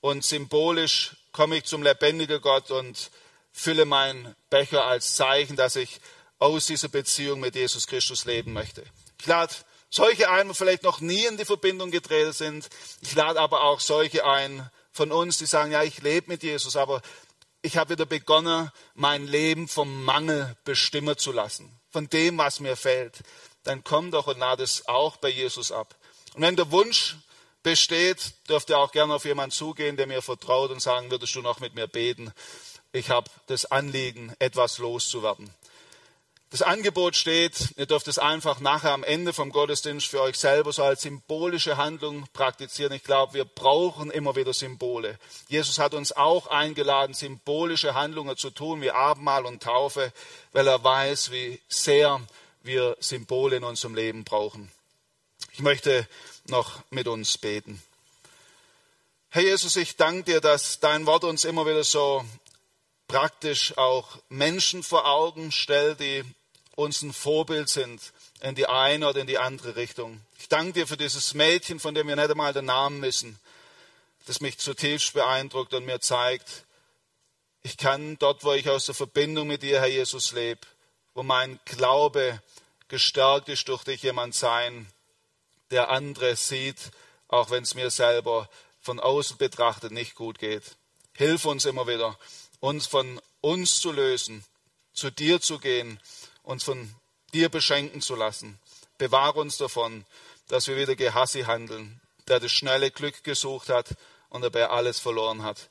und 0.00 0.24
symbolisch 0.24 1.16
komme 1.32 1.56
ich 1.56 1.64
zum 1.64 1.82
lebendigen 1.82 2.40
Gott 2.40 2.70
und 2.70 3.10
fülle 3.52 3.84
meinen 3.84 4.34
Becher 4.50 4.84
als 4.84 5.14
Zeichen, 5.14 5.56
dass 5.56 5.76
ich 5.76 6.00
aus 6.38 6.66
dieser 6.66 6.88
Beziehung 6.88 7.40
mit 7.40 7.54
Jesus 7.54 7.86
Christus 7.86 8.24
leben 8.24 8.52
möchte. 8.52 8.82
Ich 9.20 9.26
lade 9.26 9.54
solche 9.90 10.30
ein, 10.30 10.48
die 10.48 10.54
vielleicht 10.54 10.82
noch 10.82 11.00
nie 11.00 11.24
in 11.26 11.36
die 11.36 11.44
Verbindung 11.44 11.90
getreten 11.90 12.32
sind. 12.32 12.68
Ich 13.02 13.14
lade 13.14 13.38
aber 13.38 13.62
auch 13.62 13.78
solche 13.78 14.24
ein 14.24 14.68
von 14.90 15.12
uns, 15.12 15.38
die 15.38 15.46
sagen, 15.46 15.72
ja, 15.72 15.82
ich 15.82 16.02
lebe 16.02 16.28
mit 16.28 16.42
Jesus, 16.42 16.76
aber 16.76 17.00
ich 17.62 17.76
habe 17.76 17.90
wieder 17.90 18.06
begonnen, 18.06 18.70
mein 18.94 19.26
Leben 19.26 19.68
vom 19.68 20.04
Mangel 20.04 20.56
bestimmen 20.64 21.16
zu 21.16 21.30
lassen, 21.30 21.80
von 21.90 22.08
dem, 22.08 22.38
was 22.38 22.60
mir 22.60 22.76
fehlt. 22.76 23.20
Dann 23.62 23.84
komm 23.84 24.10
doch 24.10 24.26
und 24.26 24.38
lade 24.38 24.64
es 24.64 24.88
auch 24.88 25.16
bei 25.18 25.28
Jesus 25.28 25.70
ab. 25.70 25.94
Und 26.34 26.42
wenn 26.42 26.56
der 26.56 26.72
Wunsch 26.72 27.16
besteht, 27.62 28.32
dürft 28.48 28.70
ihr 28.70 28.78
auch 28.78 28.90
gerne 28.90 29.14
auf 29.14 29.24
jemanden 29.24 29.52
zugehen, 29.52 29.96
der 29.96 30.08
mir 30.08 30.22
vertraut 30.22 30.70
und 30.70 30.82
sagen, 30.82 31.10
würdest 31.10 31.34
du 31.34 31.42
noch 31.42 31.60
mit 31.60 31.74
mir 31.74 31.86
beten? 31.86 32.32
Ich 32.92 33.10
habe 33.10 33.30
das 33.46 33.64
Anliegen, 33.64 34.34
etwas 34.38 34.78
loszuwerden. 34.78 35.52
Das 36.52 36.60
Angebot 36.60 37.16
steht, 37.16 37.72
ihr 37.78 37.86
dürft 37.86 38.08
es 38.08 38.18
einfach 38.18 38.60
nachher 38.60 38.92
am 38.92 39.04
Ende 39.04 39.32
vom 39.32 39.52
Gottesdienst 39.52 40.06
für 40.06 40.20
euch 40.20 40.36
selber 40.36 40.70
so 40.74 40.84
als 40.84 41.00
symbolische 41.00 41.78
Handlung 41.78 42.26
praktizieren. 42.34 42.92
Ich 42.92 43.04
glaube, 43.04 43.32
wir 43.32 43.46
brauchen 43.46 44.10
immer 44.10 44.36
wieder 44.36 44.52
Symbole. 44.52 45.18
Jesus 45.48 45.78
hat 45.78 45.94
uns 45.94 46.12
auch 46.12 46.48
eingeladen, 46.48 47.14
symbolische 47.14 47.94
Handlungen 47.94 48.36
zu 48.36 48.50
tun, 48.50 48.82
wie 48.82 48.90
Abendmahl 48.90 49.46
und 49.46 49.62
Taufe, 49.62 50.12
weil 50.52 50.66
er 50.66 50.84
weiß, 50.84 51.30
wie 51.30 51.58
sehr 51.68 52.20
wir 52.62 52.98
Symbole 53.00 53.56
in 53.56 53.64
unserem 53.64 53.94
Leben 53.94 54.24
brauchen. 54.24 54.70
Ich 55.52 55.60
möchte 55.60 56.06
noch 56.44 56.82
mit 56.90 57.08
uns 57.08 57.38
beten. 57.38 57.82
Herr 59.30 59.42
Jesus, 59.42 59.76
ich 59.76 59.96
danke 59.96 60.24
dir, 60.24 60.40
dass 60.42 60.80
dein 60.80 61.06
Wort 61.06 61.24
uns 61.24 61.46
immer 61.46 61.64
wieder 61.64 61.82
so 61.82 62.22
praktisch 63.12 63.76
auch 63.76 64.08
Menschen 64.30 64.82
vor 64.82 65.04
Augen 65.04 65.52
stellt, 65.52 66.00
die 66.00 66.24
uns 66.76 67.02
ein 67.02 67.12
Vorbild 67.12 67.68
sind 67.68 68.00
in 68.40 68.54
die 68.54 68.66
eine 68.66 69.06
oder 69.06 69.20
in 69.20 69.26
die 69.26 69.36
andere 69.36 69.76
Richtung. 69.76 70.22
Ich 70.38 70.48
danke 70.48 70.72
dir 70.72 70.86
für 70.86 70.96
dieses 70.96 71.34
Mädchen, 71.34 71.78
von 71.78 71.94
dem 71.94 72.08
wir 72.08 72.16
nicht 72.16 72.30
einmal 72.30 72.54
den 72.54 72.64
Namen 72.64 73.02
wissen, 73.02 73.38
das 74.24 74.40
mich 74.40 74.56
zutiefst 74.56 75.12
beeindruckt 75.12 75.74
und 75.74 75.84
mir 75.84 76.00
zeigt, 76.00 76.64
ich 77.62 77.76
kann 77.76 78.18
dort, 78.18 78.44
wo 78.44 78.54
ich 78.54 78.70
aus 78.70 78.86
der 78.86 78.94
Verbindung 78.94 79.46
mit 79.46 79.62
dir, 79.62 79.80
Herr 79.80 79.88
Jesus, 79.88 80.32
lebe, 80.32 80.62
wo 81.12 81.22
mein 81.22 81.60
Glaube 81.66 82.42
gestärkt 82.88 83.50
ist 83.50 83.68
durch 83.68 83.84
dich, 83.84 84.02
jemand 84.02 84.34
sein, 84.34 84.90
der 85.70 85.90
andere 85.90 86.34
sieht, 86.34 86.78
auch 87.28 87.50
wenn 87.50 87.62
es 87.62 87.74
mir 87.74 87.90
selber 87.90 88.48
von 88.80 88.98
außen 88.98 89.36
betrachtet 89.36 89.92
nicht 89.92 90.14
gut 90.14 90.38
geht. 90.38 90.76
Hilf 91.12 91.44
uns 91.44 91.66
immer 91.66 91.86
wieder, 91.86 92.18
uns 92.62 92.86
von 92.86 93.20
uns 93.40 93.80
zu 93.80 93.90
lösen, 93.90 94.44
zu 94.94 95.10
dir 95.10 95.40
zu 95.40 95.58
gehen, 95.58 95.98
uns 96.44 96.62
von 96.62 96.94
dir 97.34 97.48
beschenken 97.48 98.00
zu 98.00 98.14
lassen. 98.14 98.60
Bewahre 98.98 99.40
uns 99.40 99.56
davon, 99.56 100.06
dass 100.46 100.68
wir 100.68 100.76
wieder 100.76 100.94
Gehassi 100.94 101.42
handeln, 101.42 102.00
der 102.28 102.38
das 102.38 102.52
schnelle 102.52 102.92
Glück 102.92 103.24
gesucht 103.24 103.68
hat 103.68 103.96
und 104.28 104.42
dabei 104.42 104.68
alles 104.68 105.00
verloren 105.00 105.42
hat. 105.42 105.68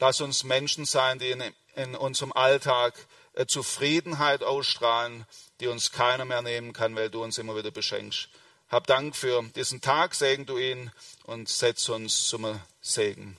Lass 0.00 0.20
uns 0.20 0.42
Menschen 0.42 0.84
sein, 0.84 1.20
die 1.20 1.30
in, 1.30 1.44
in 1.76 1.94
unserem 1.94 2.32
Alltag 2.32 2.94
äh, 3.34 3.46
Zufriedenheit 3.46 4.42
ausstrahlen, 4.42 5.26
die 5.60 5.68
uns 5.68 5.92
keiner 5.92 6.24
mehr 6.24 6.42
nehmen 6.42 6.72
kann, 6.72 6.96
weil 6.96 7.08
du 7.08 7.22
uns 7.22 7.38
immer 7.38 7.54
wieder 7.54 7.70
beschenkst. 7.70 8.28
Hab 8.68 8.88
Dank 8.88 9.14
für 9.14 9.44
diesen 9.54 9.80
Tag, 9.80 10.16
segen 10.16 10.46
du 10.46 10.58
ihn 10.58 10.90
und 11.22 11.48
setz 11.48 11.88
uns 11.88 12.26
zum 12.26 12.60
Segen. 12.80 13.36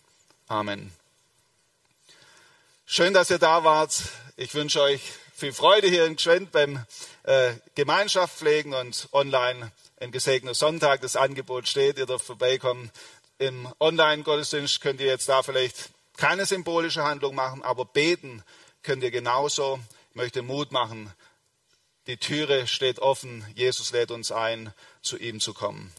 Amen. 0.47 0.93
Schön, 2.95 3.15
dass 3.15 3.32
ihr 3.32 3.39
da 3.39 3.63
wart. 3.63 4.03
Ich 4.36 4.53
wünsche 4.53 4.79
euch 4.79 5.01
viel 5.36 5.51
Freude 5.51 5.88
hier 5.88 6.06
in 6.06 6.15
Gschwend 6.15 6.51
beim 6.51 6.86
äh, 7.23 7.53
Gemeinschaft 7.73 8.38
pflegen 8.38 8.75
und 8.75 9.10
online 9.13 9.71
ein 9.99 10.12
gesegneter 10.12 10.53
Sonntag. 10.53 11.01
Das 11.01 11.15
Angebot 11.15 11.67
steht, 11.67 11.97
ihr 11.97 12.06
dürft 12.06 12.27
vorbeikommen. 12.27 12.91
Im 13.39 13.67
Online-Gottesdienst 13.79 14.79
könnt 14.79 15.01
ihr 15.01 15.08
jetzt 15.08 15.28
da 15.28 15.41
vielleicht 15.41 15.89
keine 16.17 16.45
symbolische 16.45 17.03
Handlung 17.03 17.34
machen, 17.34 17.63
aber 17.63 17.84
beten 17.84 18.43
könnt 18.84 19.01
ihr 19.01 19.09
genauso. 19.09 19.80
Ich 20.11 20.15
möchte 20.15 20.43
Mut 20.43 20.72
machen. 20.72 21.11
Die 22.05 22.17
Türe 22.17 22.67
steht 22.67 22.99
offen. 22.99 23.43
Jesus 23.55 23.91
lädt 23.91 24.11
uns 24.11 24.32
ein, 24.32 24.72
zu 25.01 25.17
ihm 25.17 25.39
zu 25.39 25.55
kommen. 25.55 25.91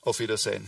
Auf 0.00 0.18
Wiedersehen. 0.18 0.66